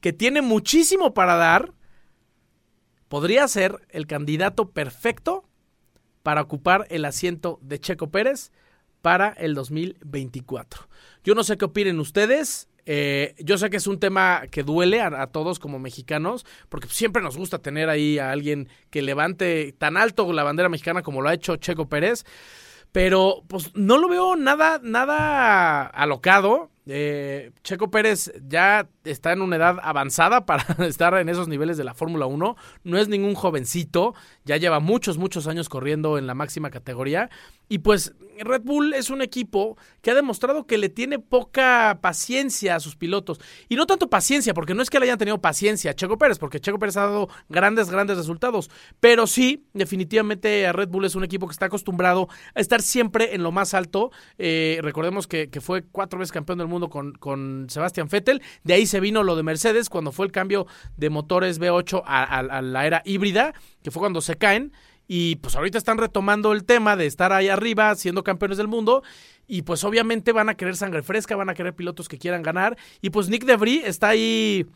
que 0.00 0.12
tiene 0.12 0.42
muchísimo 0.42 1.14
para 1.14 1.36
dar, 1.36 1.72
podría 3.08 3.48
ser 3.48 3.86
el 3.88 4.06
candidato 4.06 4.70
perfecto 4.70 5.47
para 6.22 6.42
ocupar 6.42 6.86
el 6.90 7.04
asiento 7.04 7.58
de 7.62 7.80
Checo 7.80 8.10
Pérez 8.10 8.52
para 9.02 9.30
el 9.30 9.54
2024. 9.54 10.88
Yo 11.24 11.34
no 11.34 11.44
sé 11.44 11.56
qué 11.56 11.66
opinen 11.66 12.00
ustedes. 12.00 12.68
Eh, 12.86 13.34
yo 13.38 13.58
sé 13.58 13.68
que 13.68 13.76
es 13.76 13.86
un 13.86 14.00
tema 14.00 14.44
que 14.50 14.62
duele 14.62 15.02
a, 15.02 15.26
todos 15.26 15.58
como 15.58 15.78
mexicanos, 15.78 16.46
porque 16.70 16.88
siempre 16.88 17.22
nos 17.22 17.36
gusta 17.36 17.58
tener 17.58 17.90
ahí 17.90 18.18
a 18.18 18.30
alguien 18.30 18.68
que 18.90 19.02
levante 19.02 19.74
tan 19.76 19.98
alto 19.98 20.32
la 20.32 20.42
bandera 20.42 20.70
mexicana 20.70 21.02
como 21.02 21.20
lo 21.20 21.28
ha 21.28 21.34
hecho 21.34 21.56
Checo 21.56 21.88
Pérez. 21.88 22.24
Pero 22.90 23.42
pues 23.46 23.74
no 23.74 23.98
lo 23.98 24.08
veo 24.08 24.36
nada, 24.36 24.80
nada 24.82 25.86
alocado. 25.86 26.70
Eh, 26.90 27.52
Checo 27.62 27.90
Pérez 27.90 28.32
ya 28.48 28.88
está 29.04 29.32
en 29.32 29.42
una 29.42 29.56
edad 29.56 29.76
avanzada 29.82 30.46
para 30.46 30.64
estar 30.86 31.14
en 31.14 31.28
esos 31.28 31.46
niveles 31.46 31.76
de 31.76 31.84
la 31.84 31.94
Fórmula 31.94 32.26
1. 32.26 32.56
No 32.84 32.98
es 32.98 33.08
ningún 33.08 33.34
jovencito, 33.34 34.14
ya 34.44 34.56
lleva 34.56 34.80
muchos, 34.80 35.18
muchos 35.18 35.46
años 35.46 35.68
corriendo 35.68 36.18
en 36.18 36.26
la 36.26 36.34
máxima 36.34 36.70
categoría. 36.70 37.30
Y 37.68 37.78
pues 37.78 38.14
Red 38.38 38.62
Bull 38.62 38.94
es 38.94 39.10
un 39.10 39.20
equipo 39.20 39.76
que 40.00 40.10
ha 40.10 40.14
demostrado 40.14 40.66
que 40.66 40.78
le 40.78 40.88
tiene 40.88 41.18
poca 41.18 41.98
paciencia 42.00 42.76
a 42.76 42.80
sus 42.80 42.96
pilotos. 42.96 43.40
Y 43.68 43.76
no 43.76 43.86
tanto 43.86 44.08
paciencia, 44.08 44.54
porque 44.54 44.74
no 44.74 44.82
es 44.82 44.90
que 44.90 44.98
le 44.98 45.04
hayan 45.04 45.18
tenido 45.18 45.40
paciencia 45.40 45.90
a 45.90 45.94
Checo 45.94 46.18
Pérez, 46.18 46.38
porque 46.38 46.60
Checo 46.60 46.78
Pérez 46.78 46.96
ha 46.96 47.02
dado 47.02 47.28
grandes, 47.48 47.90
grandes 47.90 48.16
resultados. 48.16 48.70
Pero 49.00 49.26
sí, 49.26 49.66
definitivamente 49.74 50.72
Red 50.72 50.88
Bull 50.88 51.04
es 51.04 51.14
un 51.14 51.24
equipo 51.24 51.46
que 51.46 51.52
está 51.52 51.66
acostumbrado 51.66 52.28
a 52.54 52.60
estar 52.60 52.80
siempre 52.80 53.34
en 53.34 53.42
lo 53.42 53.52
más 53.52 53.74
alto. 53.74 54.10
Eh, 54.38 54.78
recordemos 54.82 55.26
que, 55.26 55.48
fue 55.60 55.82
cuatro 55.82 56.20
veces 56.20 56.32
campeón 56.32 56.58
del 56.58 56.68
mundo 56.68 56.77
con, 56.80 57.12
con 57.12 57.66
Sebastian 57.68 58.08
Vettel. 58.08 58.42
De 58.62 58.74
ahí 58.74 58.86
se 58.86 59.00
vino 59.00 59.24
lo 59.24 59.34
de 59.36 59.42
Mercedes 59.42 59.90
cuando 59.90 60.12
fue 60.12 60.26
el 60.26 60.32
cambio 60.32 60.66
de 60.96 61.10
motores 61.10 61.60
V8 61.60 62.02
a 62.06 62.62
la 62.62 62.86
era 62.86 63.02
híbrida, 63.04 63.52
que 63.82 63.90
fue 63.90 64.00
cuando 64.00 64.20
se 64.20 64.36
caen. 64.36 64.72
Y 65.10 65.36
pues 65.36 65.56
ahorita 65.56 65.78
están 65.78 65.96
retomando 65.96 66.52
el 66.52 66.64
tema 66.64 66.94
de 66.94 67.06
estar 67.06 67.32
ahí 67.32 67.48
arriba, 67.48 67.94
siendo 67.96 68.22
campeones 68.22 68.58
del 68.58 68.68
mundo. 68.68 69.02
Y 69.46 69.62
pues 69.62 69.82
obviamente 69.82 70.32
van 70.32 70.50
a 70.50 70.54
querer 70.54 70.76
sangre 70.76 71.02
fresca, 71.02 71.34
van 71.34 71.48
a 71.48 71.54
querer 71.54 71.74
pilotos 71.74 72.08
que 72.08 72.18
quieran 72.18 72.42
ganar. 72.42 72.76
Y 73.00 73.08
pues 73.08 73.30
Nick 73.30 73.44
Debris 73.44 73.82
está 73.84 74.08
ahí 74.08 74.66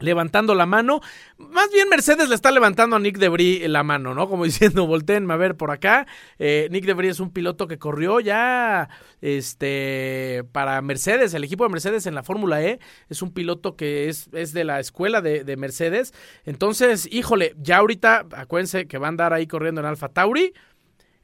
levantando 0.00 0.54
la 0.54 0.66
mano. 0.66 1.00
Más 1.38 1.70
bien 1.70 1.88
Mercedes 1.88 2.28
le 2.28 2.34
está 2.34 2.50
levantando 2.50 2.96
a 2.96 2.98
Nick 2.98 3.18
Debris 3.18 3.68
la 3.68 3.82
mano, 3.82 4.14
¿no? 4.14 4.28
Como 4.28 4.44
diciendo, 4.50 4.86
volteenme 4.86 5.34
a 5.34 5.36
ver 5.36 5.56
por 5.56 5.70
acá. 5.70 6.06
Eh, 6.38 6.68
Nick 6.70 6.84
Debris 6.84 7.12
es 7.12 7.20
un 7.20 7.30
piloto 7.30 7.68
que 7.68 7.78
corrió 7.78 8.20
ya 8.20 8.88
este, 9.20 10.44
para 10.52 10.80
Mercedes, 10.82 11.34
el 11.34 11.44
equipo 11.44 11.64
de 11.64 11.70
Mercedes 11.70 12.06
en 12.06 12.14
la 12.14 12.22
Fórmula 12.22 12.62
E. 12.62 12.80
Es 13.08 13.22
un 13.22 13.32
piloto 13.32 13.76
que 13.76 14.08
es, 14.08 14.28
es 14.32 14.52
de 14.52 14.64
la 14.64 14.80
escuela 14.80 15.20
de, 15.20 15.44
de, 15.44 15.56
Mercedes. 15.56 16.14
Entonces, 16.44 17.08
híjole, 17.10 17.54
ya 17.58 17.78
ahorita, 17.78 18.26
acuérdense 18.32 18.86
que 18.86 18.98
va 18.98 19.06
a 19.06 19.10
andar 19.10 19.32
ahí 19.32 19.46
corriendo 19.46 19.80
en 19.80 19.86
Alfa 19.86 20.08
Tauri. 20.08 20.54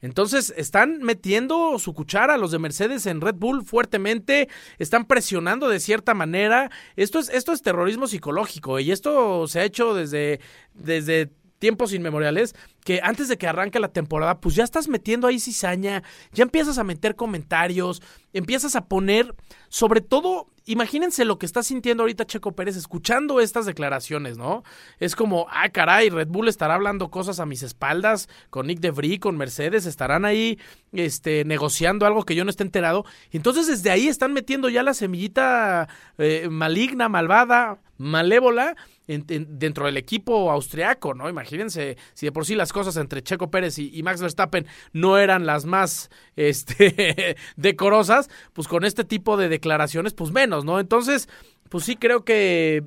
Entonces 0.01 0.53
están 0.55 0.99
metiendo 1.01 1.79
su 1.79 1.93
cuchara 1.93 2.37
los 2.37 2.51
de 2.51 2.59
Mercedes 2.59 3.05
en 3.05 3.21
Red 3.21 3.35
Bull 3.35 3.65
fuertemente, 3.65 4.47
están 4.77 5.05
presionando 5.05 5.67
de 5.69 5.79
cierta 5.79 6.13
manera. 6.13 6.69
Esto 6.95 7.19
es, 7.19 7.29
esto 7.29 7.51
es 7.51 7.61
terrorismo 7.61 8.07
psicológico 8.07 8.79
y 8.79 8.91
esto 8.91 9.47
se 9.47 9.59
ha 9.59 9.63
hecho 9.63 9.93
desde, 9.93 10.39
desde 10.73 11.31
tiempos 11.59 11.93
inmemoriales, 11.93 12.55
que 12.83 12.99
antes 13.03 13.27
de 13.27 13.37
que 13.37 13.47
arranque 13.47 13.79
la 13.79 13.91
temporada, 13.91 14.39
pues 14.39 14.55
ya 14.55 14.63
estás 14.63 14.87
metiendo 14.87 15.27
ahí 15.27 15.39
cizaña, 15.39 16.03
ya 16.31 16.43
empiezas 16.43 16.77
a 16.77 16.83
meter 16.83 17.15
comentarios, 17.15 18.01
empiezas 18.33 18.75
a 18.75 18.85
poner, 18.85 19.33
sobre 19.69 20.01
todo, 20.01 20.47
imagínense 20.67 21.25
lo 21.25 21.39
que 21.39 21.45
está 21.45 21.63
sintiendo 21.63 22.03
ahorita 22.03 22.25
Checo 22.25 22.51
Pérez 22.51 22.75
escuchando 22.75 23.39
estas 23.39 23.65
declaraciones, 23.65 24.37
¿no? 24.37 24.63
Es 24.99 25.15
como, 25.15 25.47
ah, 25.49 25.69
caray, 25.69 26.09
Red 26.09 26.27
Bull 26.27 26.47
estará 26.47 26.75
hablando 26.75 27.09
cosas 27.09 27.39
a 27.39 27.45
mis 27.45 27.63
espaldas, 27.63 28.29
con 28.49 28.67
Nick 28.67 28.79
DeVry, 28.79 29.17
con 29.17 29.37
Mercedes, 29.37 29.85
estarán 29.85 30.25
ahí, 30.25 30.59
este, 30.91 31.45
negociando 31.45 32.05
algo 32.05 32.23
que 32.23 32.35
yo 32.35 32.43
no 32.43 32.49
esté 32.49 32.63
enterado. 32.63 33.05
Entonces 33.31 33.67
desde 33.67 33.89
ahí 33.89 34.07
están 34.07 34.33
metiendo 34.33 34.69
ya 34.69 34.83
la 34.83 34.93
semillita 34.93 35.87
eh, 36.17 36.47
maligna, 36.51 37.09
malvada, 37.09 37.79
malévola, 37.97 38.75
dentro 39.07 39.85
del 39.85 39.97
equipo 39.97 40.51
austriaco, 40.51 41.13
¿no? 41.13 41.29
Imagínense 41.29 41.97
si 42.13 42.25
de 42.25 42.31
por 42.31 42.45
sí 42.45 42.55
las 42.55 42.73
cosas 42.73 42.97
entre 42.97 43.23
Checo 43.23 43.49
Pérez 43.49 43.79
y, 43.79 44.03
Max 44.03 44.21
Verstappen 44.21 44.65
no 44.93 45.17
eran 45.17 45.45
las 45.45 45.65
más 45.65 46.09
este, 46.35 47.37
decorosas, 47.55 48.29
pues 48.53 48.67
con 48.67 48.85
este 48.85 49.03
tipo 49.03 49.37
de 49.37 49.49
declaraciones, 49.49 50.13
pues 50.13 50.31
menos, 50.31 50.65
¿no? 50.65 50.79
Entonces, 50.79 51.29
pues 51.69 51.83
sí 51.83 51.95
creo 51.95 52.23
que 52.23 52.83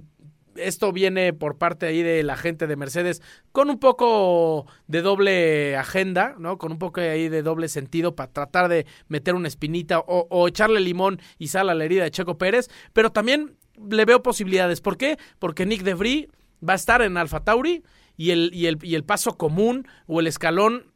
esto 0.57 0.93
viene 0.93 1.33
por 1.33 1.59
parte 1.59 1.87
ahí 1.87 2.03
de 2.03 2.23
la 2.23 2.37
gente 2.37 2.67
de 2.67 2.77
Mercedes 2.77 3.23
con 3.53 3.71
un 3.71 3.79
poco 3.79 4.67
de 4.87 5.03
doble 5.03 5.77
agenda, 5.77 6.35
¿no? 6.39 6.59
Con 6.59 6.73
un 6.73 6.79
poco 6.79 7.01
ahí 7.01 7.29
de 7.29 7.43
doble 7.43 7.69
sentido 7.69 8.15
para 8.15 8.33
tratar 8.33 8.69
de 8.69 8.87
meter 9.09 9.35
una 9.35 9.49
espinita 9.49 10.01
o, 10.01 10.49
echarle 10.49 10.81
limón 10.81 11.21
y 11.39 11.49
sal 11.49 11.69
a 11.69 11.75
la 11.75 11.85
herida 11.85 12.05
de 12.05 12.11
Checo 12.11 12.39
Pérez, 12.39 12.69
pero 12.93 13.11
también 13.11 13.57
le 13.89 14.05
veo 14.05 14.23
posibilidades. 14.23 14.81
¿Por 14.81 14.97
qué? 14.97 15.19
Porque 15.39 15.67
Nick 15.67 15.83
DeVry 15.83 16.29
va 16.67 16.75
a 16.75 16.77
estar 16.77 17.03
en 17.03 17.17
Alfa 17.17 17.41
Tauri 17.41 17.83
y 18.17 18.31
el, 18.31 18.51
y 18.53 18.67
el, 18.67 18.79
y 18.83 18.95
el 18.95 19.05
paso 19.05 19.37
común 19.37 19.87
o 20.07 20.21
el 20.21 20.27
escalón 20.27 20.93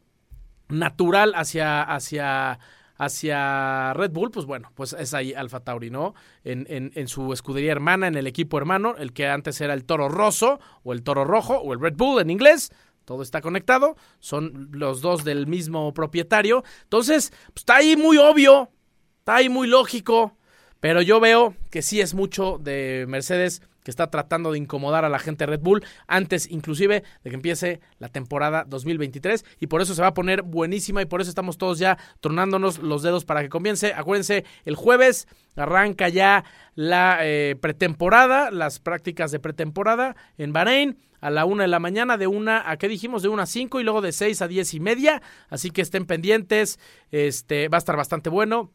natural 0.68 1.32
hacia, 1.34 1.82
hacia, 1.82 2.58
hacia 2.96 3.92
Red 3.94 4.10
Bull, 4.10 4.30
pues 4.30 4.46
bueno, 4.46 4.70
pues 4.74 4.92
es 4.92 5.14
ahí 5.14 5.34
Alfa 5.34 5.60
Tauri, 5.60 5.90
¿no? 5.90 6.14
En, 6.44 6.66
en, 6.68 7.08
su 7.08 7.32
escudería 7.32 7.72
hermana, 7.72 8.06
en 8.06 8.16
el 8.16 8.26
equipo 8.26 8.58
hermano, 8.58 8.96
el 8.96 9.12
que 9.12 9.26
antes 9.26 9.60
era 9.60 9.74
el 9.74 9.84
Toro 9.84 10.08
Rosso 10.08 10.60
o 10.82 10.92
el 10.92 11.02
Toro 11.02 11.24
Rojo 11.24 11.56
o 11.56 11.72
el 11.72 11.80
Red 11.80 11.94
Bull 11.96 12.20
en 12.20 12.30
inglés. 12.30 12.70
Todo 13.04 13.22
está 13.22 13.42
conectado, 13.42 13.96
son 14.18 14.70
los 14.72 15.02
dos 15.02 15.24
del 15.24 15.46
mismo 15.46 15.92
propietario. 15.92 16.64
Entonces, 16.84 17.30
pues, 17.52 17.56
está 17.56 17.76
ahí 17.76 17.96
muy 17.96 18.16
obvio, 18.16 18.70
está 19.18 19.36
ahí 19.36 19.48
muy 19.48 19.66
lógico. 19.66 20.38
Pero 20.84 21.00
yo 21.00 21.18
veo 21.18 21.54
que 21.70 21.80
sí 21.80 22.02
es 22.02 22.12
mucho 22.12 22.58
de 22.58 23.06
Mercedes 23.08 23.62
que 23.82 23.90
está 23.90 24.10
tratando 24.10 24.52
de 24.52 24.58
incomodar 24.58 25.06
a 25.06 25.08
la 25.08 25.18
gente 25.18 25.46
Red 25.46 25.60
Bull 25.60 25.82
antes 26.08 26.46
inclusive 26.50 27.02
de 27.22 27.30
que 27.30 27.34
empiece 27.34 27.80
la 27.98 28.10
temporada 28.10 28.66
2023 28.68 29.46
y 29.60 29.68
por 29.68 29.80
eso 29.80 29.94
se 29.94 30.02
va 30.02 30.08
a 30.08 30.12
poner 30.12 30.42
buenísima 30.42 31.00
y 31.00 31.06
por 31.06 31.22
eso 31.22 31.30
estamos 31.30 31.56
todos 31.56 31.78
ya 31.78 31.96
tronándonos 32.20 32.80
los 32.80 33.02
dedos 33.02 33.24
para 33.24 33.40
que 33.40 33.48
comience. 33.48 33.94
Acuérdense, 33.94 34.44
el 34.66 34.76
jueves 34.76 35.26
arranca 35.56 36.10
ya 36.10 36.44
la 36.74 37.16
eh, 37.22 37.56
pretemporada, 37.58 38.50
las 38.50 38.78
prácticas 38.78 39.30
de 39.30 39.40
pretemporada 39.40 40.16
en 40.36 40.52
Bahrein 40.52 40.98
a 41.22 41.30
la 41.30 41.46
una 41.46 41.62
de 41.62 41.68
la 41.68 41.78
mañana, 41.78 42.18
de 42.18 42.26
una 42.26 42.70
a 42.70 42.76
qué 42.76 42.88
dijimos, 42.88 43.22
de 43.22 43.30
una 43.30 43.44
a 43.44 43.46
cinco 43.46 43.80
y 43.80 43.84
luego 43.84 44.02
de 44.02 44.12
seis 44.12 44.42
a 44.42 44.48
diez 44.48 44.74
y 44.74 44.80
media. 44.80 45.22
Así 45.48 45.70
que 45.70 45.80
estén 45.80 46.04
pendientes, 46.04 46.78
este 47.10 47.68
va 47.68 47.78
a 47.78 47.80
estar 47.80 47.96
bastante 47.96 48.28
bueno. 48.28 48.70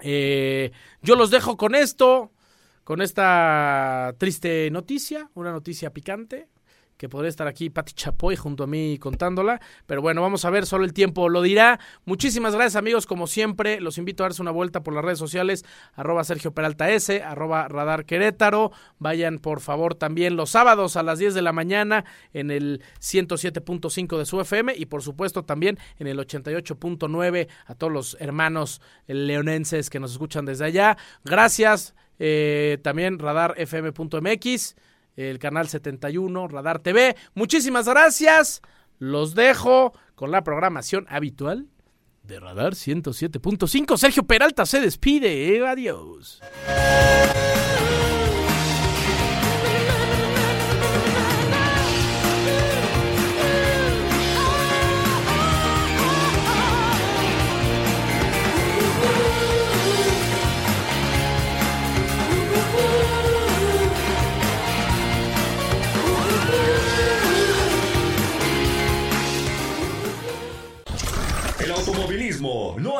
Eh, 0.00 0.72
yo 1.02 1.16
los 1.16 1.30
dejo 1.30 1.56
con 1.56 1.74
esto, 1.74 2.32
con 2.84 3.02
esta 3.02 4.14
triste 4.18 4.70
noticia, 4.70 5.30
una 5.34 5.50
noticia 5.52 5.92
picante 5.92 6.48
que 6.98 7.08
podría 7.08 7.30
estar 7.30 7.46
aquí 7.46 7.70
Pati 7.70 7.92
Chapoy 7.92 8.36
junto 8.36 8.64
a 8.64 8.66
mí 8.66 8.98
contándola. 8.98 9.60
Pero 9.86 10.02
bueno, 10.02 10.20
vamos 10.20 10.44
a 10.44 10.50
ver, 10.50 10.66
solo 10.66 10.84
el 10.84 10.92
tiempo 10.92 11.28
lo 11.28 11.40
dirá. 11.40 11.78
Muchísimas 12.04 12.54
gracias 12.54 12.76
amigos, 12.76 13.06
como 13.06 13.26
siempre, 13.28 13.80
los 13.80 13.96
invito 13.98 14.24
a 14.24 14.26
darse 14.26 14.42
una 14.42 14.50
vuelta 14.50 14.82
por 14.82 14.92
las 14.92 15.04
redes 15.04 15.18
sociales, 15.18 15.64
arroba 15.94 16.24
Sergio 16.24 16.52
Peralta 16.52 16.90
S, 16.90 17.22
arroba 17.22 17.68
Radar 17.68 18.04
Querétaro. 18.04 18.72
Vayan 18.98 19.38
por 19.38 19.60
favor 19.60 19.94
también 19.94 20.36
los 20.36 20.50
sábados 20.50 20.96
a 20.96 21.04
las 21.04 21.20
10 21.20 21.34
de 21.34 21.42
la 21.42 21.52
mañana 21.52 22.04
en 22.32 22.50
el 22.50 22.82
107.5 23.00 24.18
de 24.18 24.26
su 24.26 24.40
FM 24.40 24.74
y 24.76 24.86
por 24.86 25.02
supuesto 25.02 25.44
también 25.44 25.78
en 25.98 26.08
el 26.08 26.18
88.9 26.18 27.48
a 27.66 27.74
todos 27.76 27.92
los 27.92 28.16
hermanos 28.20 28.82
leonenses 29.06 29.88
que 29.88 30.00
nos 30.00 30.10
escuchan 30.12 30.44
desde 30.44 30.64
allá. 30.64 30.98
Gracias. 31.24 31.94
Eh, 32.20 32.78
también 32.82 33.20
radarfm.mx 33.20 34.74
el 35.18 35.38
canal 35.38 35.68
71, 35.68 36.48
Radar 36.48 36.78
TV. 36.78 37.16
Muchísimas 37.34 37.88
gracias. 37.88 38.62
Los 38.98 39.34
dejo 39.34 39.92
con 40.14 40.30
la 40.30 40.44
programación 40.44 41.06
habitual 41.08 41.66
de 42.22 42.38
Radar 42.38 42.74
107.5. 42.74 43.96
Sergio 43.96 44.22
Peralta 44.24 44.64
se 44.64 44.80
despide. 44.80 45.66
Adiós. 45.66 46.40